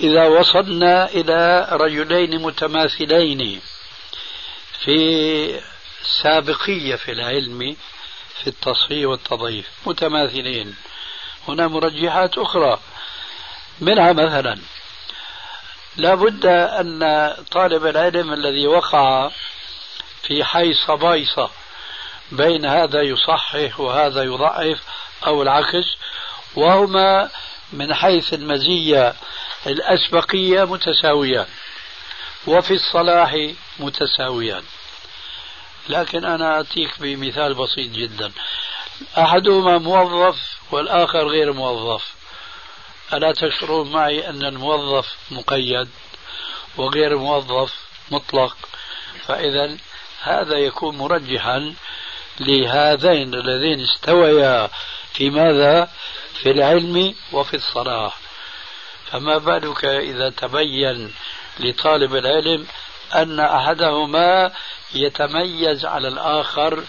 إذا 0.00 0.26
وصلنا 0.26 1.08
إلى 1.08 1.68
رجلين 1.72 2.42
متماثلين 2.42 3.60
في 4.84 5.60
سابقية 6.22 6.96
في 6.96 7.12
العلم 7.12 7.76
في 8.40 8.46
التصحيح 8.46 9.08
والتضعيف 9.08 9.68
متماثلين. 9.86 10.74
هنا 11.48 11.68
مرجحات 11.68 12.38
أخرى. 12.38 12.78
منها 13.80 14.12
مثلا. 14.12 14.58
لا 15.96 16.14
بد 16.14 16.46
أن 16.46 17.32
طالب 17.50 17.86
العلم 17.86 18.32
الذي 18.32 18.66
وقع 18.66 19.30
في 20.22 20.44
حيصة 20.44 20.94
بايصة 20.94 21.50
بين 22.32 22.66
هذا 22.66 23.02
يصحح 23.02 23.80
وهذا 23.80 24.22
يضعف 24.22 24.80
أو 25.26 25.42
العكس 25.42 25.96
وهما 26.56 27.30
من 27.72 27.94
حيث 27.94 28.34
المزية 28.34 29.14
الأسبقية 29.66 30.64
متساويان 30.64 31.46
وفي 32.46 32.74
الصلاح 32.74 33.36
متساويان. 33.78 34.62
لكن 35.88 36.24
أنا 36.24 36.60
أتيك 36.60 36.90
بمثال 37.00 37.54
بسيط 37.54 37.90
جدا. 37.90 38.32
أحدهما 39.18 39.78
موظف 39.78 40.58
والآخر 40.70 41.28
غير 41.28 41.52
موظف. 41.52 42.14
ألا 43.12 43.32
تشعرون 43.32 43.92
معي 43.92 44.28
أن 44.28 44.44
الموظف 44.44 45.16
مقيد 45.30 45.88
وغير 46.76 47.12
الموظف 47.12 47.74
مطلق؟ 48.10 48.56
فإذا 49.26 49.76
هذا 50.22 50.56
يكون 50.56 50.98
مرجحا 50.98 51.74
لهذين 52.40 53.34
اللذين 53.34 53.80
استويا 53.80 54.70
في 55.12 55.30
ماذا؟ 55.30 55.90
في 56.34 56.50
العلم 56.50 57.14
وفي 57.32 57.54
الصلاح. 57.54 58.16
فما 59.10 59.38
بالك 59.38 59.84
إذا 59.84 60.30
تبين 60.30 61.14
لطالب 61.60 62.16
العلم 62.16 62.66
أن 63.14 63.40
أحدهما 63.40 64.52
يتميز 64.94 65.84
على 65.84 66.08
الآخر؟ 66.08 66.84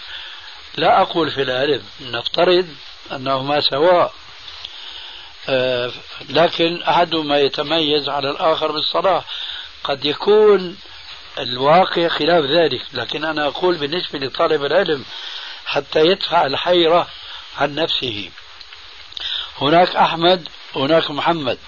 لا 0.76 1.02
أقول 1.02 1.30
في 1.30 1.42
العلم 1.42 1.82
نفترض 2.00 2.68
أنهما 3.12 3.60
سواء 3.60 4.14
لكن 6.28 6.82
أحدهما 6.82 7.38
يتميز 7.38 8.08
على 8.08 8.30
الآخر 8.30 8.72
بالصلاح 8.72 9.24
قد 9.84 10.04
يكون 10.04 10.76
الواقع 11.38 12.08
خلاف 12.08 12.44
ذلك 12.44 12.82
لكن 12.92 13.24
أنا 13.24 13.46
أقول 13.46 13.76
بالنسبة 13.76 14.18
لطالب 14.18 14.64
العلم 14.64 15.04
حتى 15.66 16.00
يدفع 16.00 16.46
الحيرة 16.46 17.06
عن 17.58 17.74
نفسه. 17.74 18.30
هناك 19.60 19.96
أحمد 19.96 20.48
هناك 20.76 21.10
محمد. 21.10 21.58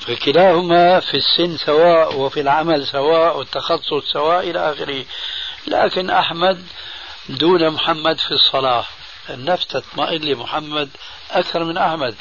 فكلاهما 0.00 1.00
في 1.00 1.16
السن 1.16 1.56
سواء 1.56 2.16
وفي 2.16 2.40
العمل 2.40 2.86
سواء 2.86 3.38
والتخصص 3.38 4.12
سواء 4.12 4.50
إلى 4.50 4.72
آخره. 4.72 5.04
لكن 5.66 6.10
أحمد 6.10 6.66
دون 7.28 7.70
محمد 7.70 8.18
في 8.18 8.30
الصلاة. 8.30 8.84
النفس 9.30 9.66
تطمئن 9.66 10.20
لمحمد 10.20 10.90
أكثر 11.30 11.64
من 11.64 11.78
أحمد. 11.78 12.14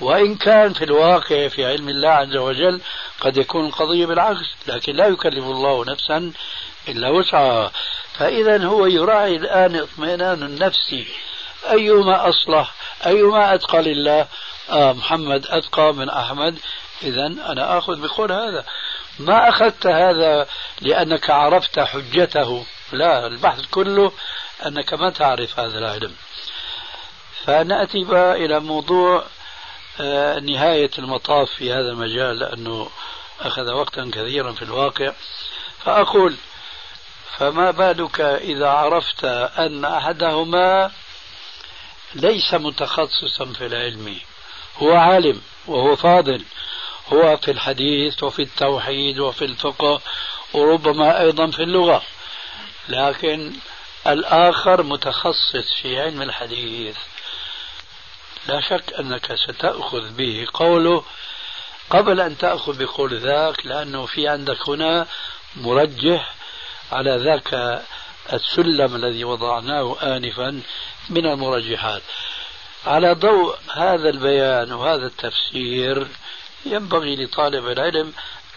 وإن 0.00 0.34
كان 0.34 0.72
في 0.72 0.84
الواقع 0.84 1.48
في 1.48 1.66
علم 1.66 1.88
الله 1.88 2.10
عز 2.10 2.36
وجل 2.36 2.80
قد 3.20 3.36
يكون 3.36 3.66
القضية 3.66 4.06
بالعكس 4.06 4.46
لكن 4.66 4.96
لا 4.96 5.06
يكلف 5.06 5.44
الله 5.44 5.84
نفسا 5.84 6.32
إلا 6.88 7.08
وسعها. 7.08 7.72
فإذا 8.18 8.64
هو 8.64 8.86
يراعي 8.86 9.36
الآن 9.36 9.76
اطمئنان 9.76 10.42
النفسي 10.42 11.06
أيما 11.70 12.28
أصلح 12.28 12.74
أيما 13.06 13.54
أتقى 13.54 13.82
لله. 13.82 14.26
آه 14.70 14.92
محمد 14.92 15.46
أتقى 15.46 15.94
من 15.94 16.10
أحمد. 16.10 16.58
إذا 17.02 17.26
أنا 17.26 17.78
آخذ 17.78 18.00
بقول 18.00 18.32
هذا. 18.32 18.64
ما 19.18 19.48
أخذت 19.48 19.86
هذا 19.86 20.46
لأنك 20.80 21.30
عرفت 21.30 21.80
حجته. 21.80 22.66
لا 22.92 23.26
البحث 23.26 23.66
كله 23.70 24.12
أنك 24.66 24.94
ما 24.94 25.10
تعرف 25.10 25.60
هذا 25.60 25.78
العلم. 25.78 26.14
فنأتي 27.46 28.04
بقى 28.04 28.44
إلى 28.44 28.60
موضوع 28.60 29.24
آه، 30.00 30.38
نهاية 30.38 30.90
المطاف 30.98 31.50
في 31.50 31.72
هذا 31.72 31.90
المجال 31.90 32.38
لأنه 32.38 32.90
أخذ 33.40 33.72
وقتا 33.72 34.10
كثيرا 34.12 34.52
في 34.52 34.62
الواقع. 34.62 35.12
فأقول 35.84 36.36
فما 37.38 37.70
بالك 37.70 38.20
إذا 38.20 38.68
عرفت 38.68 39.24
أن 39.58 39.84
أحدهما 39.84 40.90
ليس 42.14 42.54
متخصصا 42.54 43.44
في 43.44 43.66
العلم؟ 43.66 44.16
هو 44.78 44.92
عالم 44.92 45.42
وهو 45.66 45.96
فاضل. 45.96 46.44
هو 47.12 47.36
في 47.36 47.50
الحديث 47.50 48.22
وفي 48.22 48.42
التوحيد 48.42 49.18
وفي 49.18 49.44
الفقه 49.44 50.00
وربما 50.52 51.20
أيضا 51.20 51.50
في 51.50 51.62
اللغة. 51.62 52.02
لكن 52.88 53.52
الآخر 54.06 54.82
متخصص 54.82 55.74
في 55.82 56.00
علم 56.00 56.22
الحديث. 56.22 56.96
لا 58.48 58.60
شك 58.60 58.92
أنك 59.00 59.34
ستأخذ 59.34 60.10
به 60.10 60.46
قوله 60.54 61.04
قبل 61.90 62.20
أن 62.20 62.38
تأخذ 62.38 62.78
بقول 62.84 63.18
ذاك 63.18 63.66
لأنه 63.66 64.06
في 64.06 64.28
عندك 64.28 64.68
هنا 64.68 65.06
مرجح 65.56 66.34
على 66.92 67.16
ذاك 67.16 67.82
السلم 68.32 68.96
الذي 68.96 69.24
وضعناه 69.24 69.96
آنفا 70.02 70.62
من 71.10 71.26
المرجحات 71.26 72.02
على 72.86 73.12
ضوء 73.12 73.56
هذا 73.74 74.08
البيان 74.08 74.72
وهذا 74.72 75.06
التفسير 75.06 76.06
ينبغي 76.66 77.16
لطالب 77.24 77.66
العلم 77.68 78.12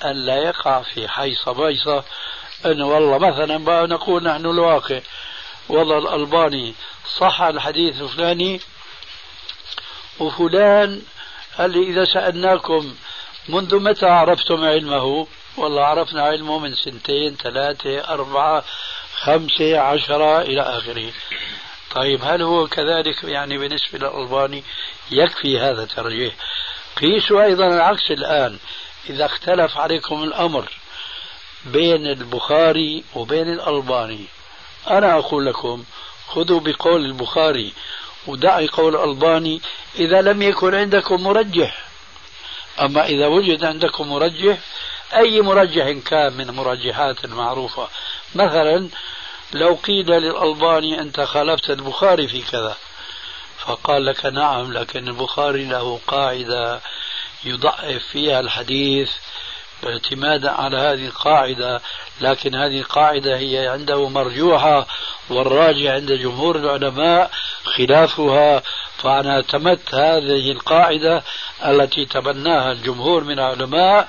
أن 0.05 0.25
لا 0.25 0.35
يقع 0.35 0.81
في 0.81 1.07
حيصة 1.07 1.51
بيصة 1.51 2.03
أنه 2.65 2.87
والله 2.87 3.17
مثلا 3.17 3.57
بقى 3.65 3.87
نقول 3.87 4.23
نحن 4.23 4.45
الواقع 4.45 4.99
والله 5.69 5.97
الألباني 5.97 6.73
صح 7.17 7.41
الحديث 7.41 8.01
الفلاني 8.01 8.61
وفلان 10.19 11.01
قال 11.57 11.71
لي 11.71 11.83
إذا 11.83 12.05
سألناكم 12.05 12.95
منذ 13.49 13.79
متى 13.79 14.05
عرفتم 14.05 14.63
علمه؟ 14.63 15.27
والله 15.57 15.83
عرفنا 15.83 16.23
علمه 16.23 16.59
من 16.59 16.75
سنتين 16.75 17.35
ثلاثة 17.35 17.99
أربعة 18.13 18.63
خمسة 19.13 19.79
عشرة 19.79 20.41
إلى 20.41 20.61
آخره. 20.61 21.11
طيب 21.95 22.19
هل 22.23 22.41
هو 22.41 22.67
كذلك 22.67 23.23
يعني 23.23 23.57
بالنسبة 23.57 23.99
للألباني 23.99 24.63
يكفي 25.11 25.59
هذا 25.59 25.83
الترجيح؟ 25.83 26.33
قيسوا 27.01 27.43
أيضا 27.43 27.67
العكس 27.67 28.11
الآن. 28.11 28.59
إذا 29.09 29.25
اختلف 29.25 29.77
عليكم 29.77 30.23
الأمر 30.23 30.69
بين 31.65 32.07
البخاري 32.07 33.03
وبين 33.15 33.53
الألباني 33.53 34.25
أنا 34.89 35.19
أقول 35.19 35.45
لكم 35.45 35.83
خذوا 36.27 36.59
بقول 36.59 37.05
البخاري 37.05 37.73
ودعي 38.29 38.67
قول 38.67 38.95
الألباني 38.95 39.61
إذا 39.95 40.21
لم 40.21 40.41
يكن 40.41 40.75
عندكم 40.75 41.23
مرجح 41.23 41.85
أما 42.81 43.05
إذا 43.05 43.27
وجد 43.27 43.63
عندكم 43.63 44.09
مرجح 44.09 44.57
أي 45.15 45.41
مرجح 45.41 45.89
كان 46.05 46.33
من 46.33 46.51
مرجحات 46.51 47.25
المعروفة 47.25 47.87
مثلا 48.35 48.89
لو 49.53 49.73
قيل 49.83 50.05
للألباني 50.05 51.01
أنت 51.01 51.21
خالفت 51.21 51.69
البخاري 51.69 52.27
في 52.27 52.41
كذا 52.41 52.77
فقال 53.57 54.05
لك 54.05 54.25
نعم 54.25 54.73
لكن 54.73 55.07
البخاري 55.07 55.65
له 55.65 55.99
قاعدة 56.07 56.81
يضعف 57.45 58.03
فيها 58.11 58.39
الحديث 58.39 59.11
اعتمادا 59.87 60.51
على 60.51 60.77
هذه 60.77 61.05
القاعدة 61.05 61.81
لكن 62.21 62.55
هذه 62.55 62.79
القاعدة 62.79 63.37
هي 63.37 63.67
عنده 63.67 64.09
مرجوحة 64.09 64.87
والراجع 65.29 65.93
عند 65.93 66.11
جمهور 66.11 66.55
العلماء 66.55 67.31
خلافها. 67.63 68.63
فأنا 68.97 69.35
اعتمدت 69.35 69.95
هذه 69.95 70.51
القاعدة 70.51 71.23
التي 71.65 72.05
تبناها 72.05 72.71
الجمهور 72.71 73.23
من 73.23 73.39
العلماء 73.39 74.07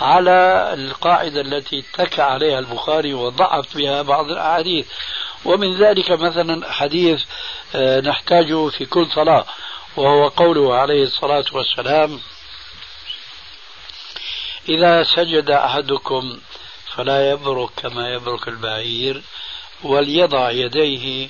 على 0.00 0.70
القاعدة 0.74 1.40
التي 1.40 1.84
اتكى 1.94 2.22
عليها 2.22 2.58
البخاري 2.58 3.14
وضعف 3.14 3.76
بها 3.76 4.02
بعض 4.02 4.30
الأحاديث. 4.30 4.86
ومن 5.44 5.74
ذلك 5.74 6.10
مثلا 6.10 6.72
حديث 6.72 7.22
آه، 7.74 8.00
نحتاجه 8.00 8.68
في 8.68 8.84
كل 8.84 9.06
صلاة 9.06 9.44
وهو 9.96 10.28
قوله 10.28 10.74
عليه 10.74 11.02
الصلاة 11.02 11.44
والسلام 11.52 12.20
إذا 14.68 15.02
سجد 15.02 15.50
أحدكم 15.50 16.38
فلا 16.96 17.30
يبرك 17.30 17.70
كما 17.76 18.08
يبرك 18.08 18.48
البعير 18.48 19.22
وليضع 19.82 20.50
يديه 20.50 21.28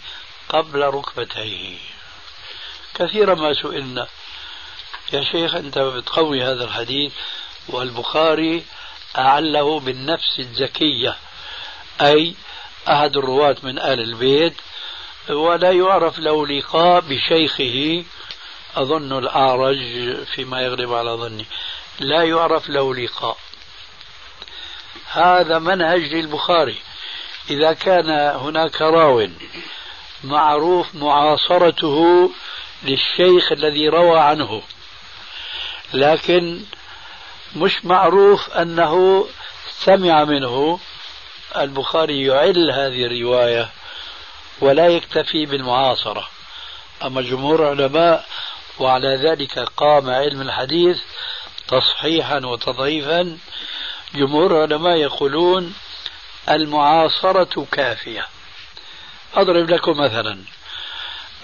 قبل 0.48 0.80
ركبتيه. 0.80 1.78
كثيرا 2.94 3.34
ما 3.34 3.52
سئلنا. 3.52 4.06
يا 5.12 5.24
شيخ 5.24 5.54
أنت 5.54 5.78
بتقوي 5.78 6.42
هذا 6.42 6.64
الحديث 6.64 7.12
والبخاري 7.68 8.64
أعله 9.18 9.80
بالنفس 9.80 10.38
الزكية 10.38 11.16
أي 12.00 12.34
أحد 12.88 13.16
الرواة 13.16 13.56
من 13.62 13.78
آل 13.78 14.00
البيت 14.00 14.54
ولا 15.28 15.70
يعرف 15.70 16.18
له 16.18 16.46
لقاء 16.46 17.00
بشيخه. 17.00 18.04
أظن 18.74 19.18
الأعرج 19.18 19.78
فيما 20.34 20.60
يغلب 20.60 20.92
على 20.92 21.10
ظني. 21.10 21.46
لا 22.00 22.22
يعرف 22.22 22.68
له 22.68 22.94
لقاء. 22.94 23.36
هذا 25.10 25.58
منهج 25.58 26.00
للبخاري. 26.00 26.76
إذا 27.50 27.72
كان 27.72 28.10
هناك 28.10 28.82
راو 28.82 29.28
معروف 30.24 30.94
معاصرته 30.94 32.30
للشيخ 32.82 33.52
الذي 33.52 33.88
روى 33.88 34.18
عنه 34.18 34.62
لكن 35.94 36.60
مش 37.56 37.84
معروف 37.84 38.50
أنه 38.50 39.26
سمع 39.70 40.24
منه. 40.24 40.78
البخاري 41.56 42.26
يعل 42.26 42.70
هذه 42.70 43.06
الرواية 43.06 43.68
ولا 44.60 44.88
يكتفي 44.88 45.46
بالمعاصرة. 45.46 46.28
أما 47.04 47.22
جمهور 47.22 47.72
العلماء 47.72 48.26
وعلى 48.78 49.16
ذلك 49.16 49.58
قام 49.58 50.10
علم 50.10 50.40
الحديث 50.40 51.00
تصحيحا 51.72 52.38
وتضعيفا. 52.38 53.38
جمهور 54.14 54.64
العلماء 54.64 54.96
يقولون 54.96 55.74
المعاصرة 56.48 57.66
كافية. 57.72 58.26
أضرب 59.34 59.70
لكم 59.70 60.00
مثلا. 60.00 60.44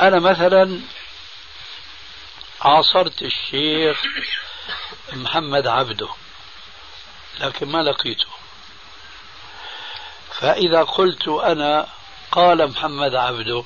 أنا 0.01 0.19
مثلا 0.19 0.81
عاصرت 2.61 3.23
الشيخ 3.23 4.03
محمد 5.13 5.67
عبده 5.67 6.09
لكن 7.41 7.69
ما 7.69 7.83
لقيته. 7.83 8.29
فإذا 10.33 10.83
قلت 10.83 11.29
أنا 11.29 11.89
قال 12.33 12.71
محمد 12.71 13.15
عبده 13.15 13.65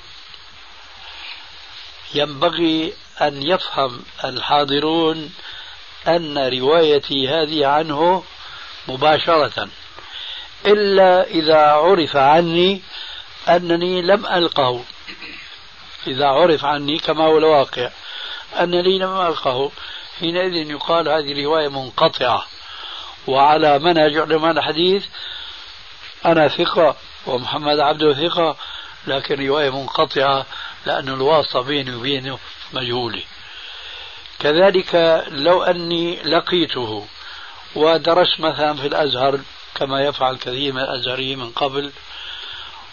ينبغي 2.14 2.94
أن 3.20 3.42
يفهم 3.42 4.04
الحاضرون 4.24 5.34
أن 6.08 6.38
روايتي 6.38 7.28
هذه 7.28 7.66
عنه 7.66 8.24
مباشرة 8.88 9.68
إلا 10.66 11.26
إذا 11.26 11.58
عرف 11.58 12.16
عني 12.16 12.82
أنني 13.48 14.02
لم 14.02 14.26
ألقه. 14.26 14.84
إذا 16.06 16.26
عرف 16.26 16.64
عني 16.64 16.98
كما 16.98 17.24
هو 17.24 17.38
الواقع 17.38 17.90
أنني 18.60 18.98
لم 18.98 19.20
ألقه. 19.20 19.70
حينئذ 20.20 20.70
يقال 20.70 21.08
هذه 21.08 21.44
رواية 21.44 21.68
منقطعة 21.68 22.46
وعلى 23.26 23.78
منهج 23.78 24.16
علماء 24.18 24.50
الحديث 24.50 25.06
أنا 26.24 26.48
ثقة 26.48 26.96
ومحمد 27.26 27.78
عبده 27.78 28.28
ثقة 28.28 28.56
لكن 29.06 29.46
رواية 29.46 29.70
منقطعة 29.70 30.46
لأن 30.86 31.08
الواسطة 31.08 31.60
بيني 31.60 31.94
وبينه 31.94 32.38
مجهولة 32.72 33.22
كذلك 34.42 35.24
لو 35.28 35.62
أني 35.62 36.22
لقيته 36.22 37.06
ودرست 37.74 38.40
مثلا 38.40 38.74
في 38.74 38.86
الأزهر 38.86 39.40
كما 39.74 40.00
يفعل 40.00 40.36
كثير 40.36 40.72
من 40.72 40.80
الأزهريين 40.80 41.38
من 41.38 41.50
قبل 41.50 41.92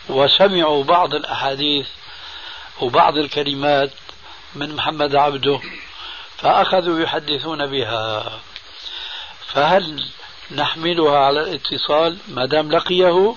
وسمعوا 0.10 0.84
بعض 0.84 1.16
الأحاديث 1.16 1.88
وبعض 2.82 3.18
الكلمات 3.18 3.92
من 4.56 4.76
محمد 4.76 5.16
عبده 5.16 5.60
فأخذوا 6.38 7.00
يحدثون 7.00 7.66
بها. 7.66 8.32
فهل 9.46 10.04
نحملها 10.52 11.18
على 11.18 11.42
الاتصال؟ 11.42 12.18
ما 12.28 12.46
دام 12.46 12.72
لقيه 12.72 13.36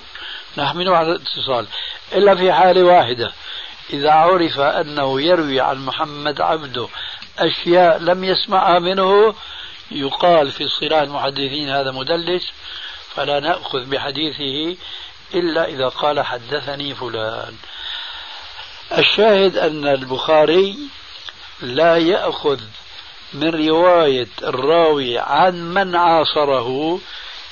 نحمله 0.58 0.96
على 0.96 1.08
الاتصال. 1.12 1.66
إلا 2.12 2.34
في 2.34 2.52
حالة 2.52 2.82
واحدة 2.82 3.32
إذا 3.92 4.10
عرف 4.10 4.60
أنه 4.60 5.20
يروي 5.20 5.60
عن 5.60 5.84
محمد 5.84 6.40
عبده 6.40 6.88
أشياء 7.38 7.98
لم 7.98 8.24
يسمعها 8.24 8.78
منه 8.78 9.34
يقال 9.90 10.50
في 10.50 10.64
اصطلاح 10.64 11.02
المحدثين 11.02 11.68
هذا 11.68 11.90
مدلس 11.90 12.52
فلا 13.14 13.40
نأخذ 13.40 13.84
بحديثه 13.84 14.76
إلا 15.34 15.64
إذا 15.64 15.88
قال 15.88 16.20
حدثني 16.20 16.94
فلان. 16.94 17.54
الشاهد 18.98 19.56
أن 19.56 19.86
البخاري 19.86 20.78
لا 21.60 21.96
يأخذ 21.96 22.60
من 23.32 23.68
رواية 23.68 24.28
الراوي 24.42 25.18
عن 25.18 25.74
من 25.74 25.96
عاصره 25.96 27.00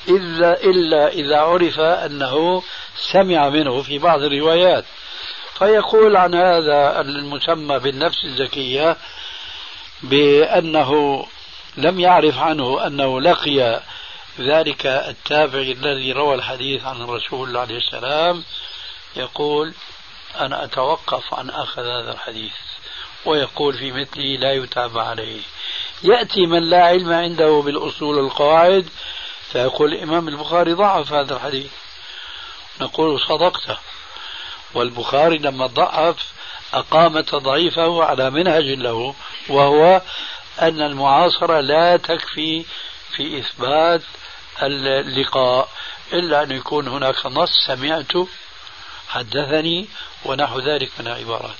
إلا, 0.08 0.62
إلا 0.62 1.08
إذا 1.08 1.36
عرف 1.36 1.80
أنه 1.80 2.62
سمع 2.96 3.48
منه 3.48 3.82
في 3.82 3.98
بعض 3.98 4.22
الروايات. 4.22 4.84
فيقول 5.58 6.16
عن 6.16 6.34
هذا 6.34 7.00
المسمى 7.00 7.78
بالنفس 7.78 8.24
الزكية 8.24 8.96
بأنه 10.02 11.26
لم 11.76 12.00
يعرف 12.00 12.38
عنه 12.38 12.86
أنه 12.86 13.20
لقي 13.20 13.82
ذلك 14.40 14.86
التابعي 14.86 15.72
الذي 15.72 16.12
روى 16.12 16.34
الحديث 16.34 16.84
عن 16.84 17.02
الرسول 17.02 17.56
عليه 17.56 17.78
السلام 17.78 18.44
يقول 19.16 19.74
أنا 20.40 20.64
أتوقف 20.64 21.34
عن 21.34 21.50
أخذ 21.50 21.82
هذا 21.82 22.12
الحديث 22.12 22.52
ويقول 23.24 23.74
في 23.74 23.92
مثله 23.92 24.36
لا 24.36 24.52
يتابع 24.52 25.02
عليه. 25.02 25.40
يأتي 26.02 26.46
من 26.46 26.70
لا 26.70 26.84
علم 26.84 27.12
عنده 27.12 27.62
بالأصول 27.64 28.16
والقواعد 28.16 28.88
فيقول 29.52 29.92
الإمام 29.92 30.28
البخاري 30.28 30.72
ضعف 30.72 31.12
هذا 31.12 31.34
الحديث. 31.34 31.70
نقول 32.80 33.20
صدقت 33.20 33.78
والبخاري 34.74 35.38
لما 35.38 35.66
ضعف 35.66 36.32
أقام 36.74 37.20
تضعيفه 37.20 38.04
على 38.04 38.30
منهج 38.30 38.64
له 38.64 39.14
وهو 39.48 40.02
أن 40.62 40.82
المعاصرة 40.82 41.60
لا 41.60 41.96
تكفي 41.96 42.64
في 43.16 43.38
إثبات 43.38 44.02
اللقاء 44.62 45.68
إلا 46.12 46.42
أن 46.42 46.50
يكون 46.50 46.88
هناك 46.88 47.26
نص 47.26 47.50
سمعت 47.66 48.12
حدثني 49.08 49.88
ونحو 50.24 50.58
ذلك 50.58 50.90
من 50.98 51.06
العبارات. 51.06 51.56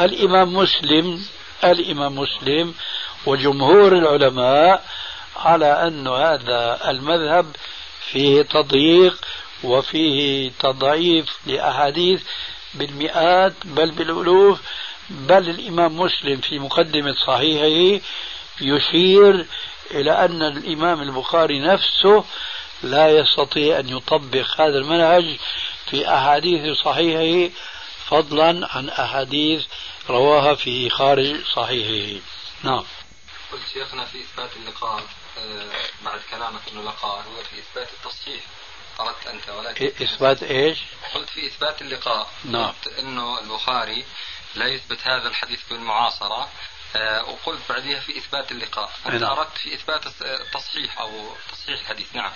الإمام 0.00 0.54
مسلم 0.54 1.24
الإمام 1.64 2.18
مسلم 2.18 2.74
وجمهور 3.26 3.92
العلماء 3.92 4.84
على 5.36 5.86
أن 5.86 6.08
هذا 6.08 6.90
المذهب 6.90 7.56
فيه 8.10 8.42
تضييق 8.42 9.16
وفيه 9.64 10.50
تضعيف 10.58 11.38
لأحاديث 11.46 12.22
بالمئات 12.74 13.54
بل 13.64 13.90
بالألوف 13.90 14.60
بل 15.10 15.48
الإمام 15.50 16.00
مسلم 16.00 16.40
في 16.40 16.58
مقدمة 16.58 17.14
صحيحه 17.26 18.04
يشير 18.60 19.46
إلى 19.90 20.24
أن 20.24 20.42
الإمام 20.42 21.02
البخاري 21.02 21.60
نفسه 21.60 22.24
لا 22.82 23.10
يستطيع 23.10 23.78
أن 23.78 23.88
يطبق 23.88 24.60
هذا 24.60 24.78
المنهج 24.78 25.38
في 25.90 26.08
أحاديث 26.08 26.76
صحيحه 26.78 27.54
فضلا 28.06 28.68
عن 28.76 28.88
أحاديث 28.88 29.64
رواها 30.10 30.54
في 30.54 30.90
خارج 30.90 31.44
صحيحه. 31.44 32.20
نعم. 32.62 32.84
قلت 33.52 33.62
شيخنا 33.72 34.04
في 34.04 34.20
إثبات 34.20 34.50
اللقاء 34.56 35.02
آه، 35.38 35.70
بعد 36.04 36.20
كلامك 36.30 36.60
أنه 36.72 36.82
لقاء 36.82 37.16
هو 37.16 37.42
في 37.50 37.58
إثبات 37.58 37.88
التصحيح. 37.92 38.44
أردت 39.00 39.26
أنت 39.26 39.48
ولكن 39.48 39.86
إثبات 39.86 40.42
إيش؟ 40.42 40.78
قلت 41.14 41.30
في 41.30 41.46
إثبات 41.46 41.82
اللقاء. 41.82 42.30
نعم. 42.44 42.66
قلت 42.66 42.98
أنه 42.98 43.40
البخاري 43.40 44.04
لا 44.54 44.66
يثبت 44.66 44.98
هذا 45.08 45.28
الحديث 45.28 45.60
بالمعاصرة 45.70 46.48
آه، 46.96 47.24
وقلت 47.24 47.60
بعدها 47.68 48.00
في 48.00 48.18
إثبات 48.18 48.52
اللقاء. 48.52 48.90
أنت 49.06 49.22
نعم. 49.22 49.30
أردت 49.30 49.58
في 49.58 49.74
إثبات 49.74 50.06
التصحيح 50.22 51.00
أو 51.00 51.36
تصحيح 51.52 51.80
الحديث. 51.80 52.14
نعم. 52.14 52.32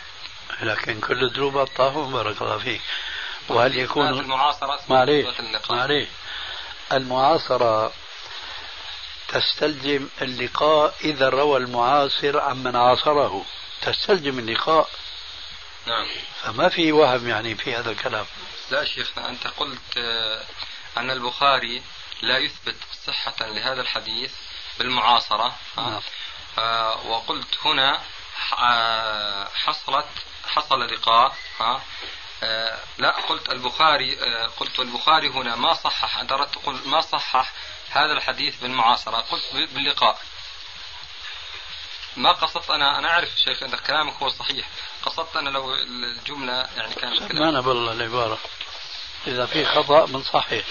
لكن 0.60 1.00
كل 1.00 1.32
دروب 1.32 1.58
الطاهون 1.58 2.12
بارك 2.12 2.42
الله 2.42 2.58
فيك. 2.58 2.80
وهل 3.48 3.78
يكون 3.78 4.08
المعاصرة 4.08 4.80
معليش 4.88 5.26
معليش. 5.70 6.08
المعاصرة 6.92 7.92
تستلزم 9.28 10.08
اللقاء 10.22 10.94
إذا 11.04 11.28
روى 11.28 11.58
المعاصر 11.58 12.40
عمن 12.40 12.76
عاصره. 12.76 13.44
تستلزم 13.82 14.38
اللقاء 14.38 14.88
نعم. 15.88 16.06
فما 16.42 16.68
في 16.68 16.92
وهم 16.92 17.28
يعني 17.28 17.54
في 17.54 17.74
هذا 17.76 17.90
الكلام. 17.90 18.26
لا 18.70 18.84
شيخنا 18.84 19.28
أنت 19.28 19.46
قلت 19.46 19.98
آه، 19.98 20.44
أن 20.96 21.10
البخاري 21.10 21.82
لا 22.22 22.38
يثبت 22.38 22.76
صحة 23.06 23.34
لهذا 23.40 23.80
الحديث 23.80 24.32
بالمعاصرة 24.78 25.56
نعم. 25.76 26.00
آه 26.58 27.06
وقلت 27.06 27.58
هنا 27.64 28.02
آه، 28.58 29.48
حصلت 29.54 30.08
حصل 30.48 30.80
لقاء 30.80 31.36
آه 32.42 32.78
لا 32.98 33.10
قلت 33.10 33.48
البخاري 33.48 34.16
قلت 34.46 34.78
البخاري 34.78 35.28
هنا 35.28 35.56
ما 35.56 35.74
صحح 35.74 36.18
أنت 36.18 36.32
ما 36.84 37.00
صحح 37.00 37.52
هذا 37.90 38.12
الحديث 38.12 38.60
بالمعاصرة 38.60 39.16
قلت 39.16 39.44
باللقاء. 39.52 40.18
ما 42.18 42.32
قصدت 42.32 42.70
أنا 42.70 42.98
أنا 42.98 43.08
أعرف 43.08 43.28
شيخ 43.36 43.62
أن 43.62 43.76
كلامك 43.76 44.14
هو 44.14 44.28
صحيح. 44.28 44.68
قصدت 45.02 45.36
أنا 45.36 45.50
لو 45.50 45.74
الجملة 45.74 46.52
يعني 46.52 46.94
كانت 46.94 47.34
ما 47.34 47.48
أنا 47.48 47.60
بالله 47.60 47.92
العبارة. 47.92 48.38
إذا 49.26 49.46
في 49.46 49.64
خطأ 49.64 50.06
من 50.06 50.22
صحيح. 50.22 50.64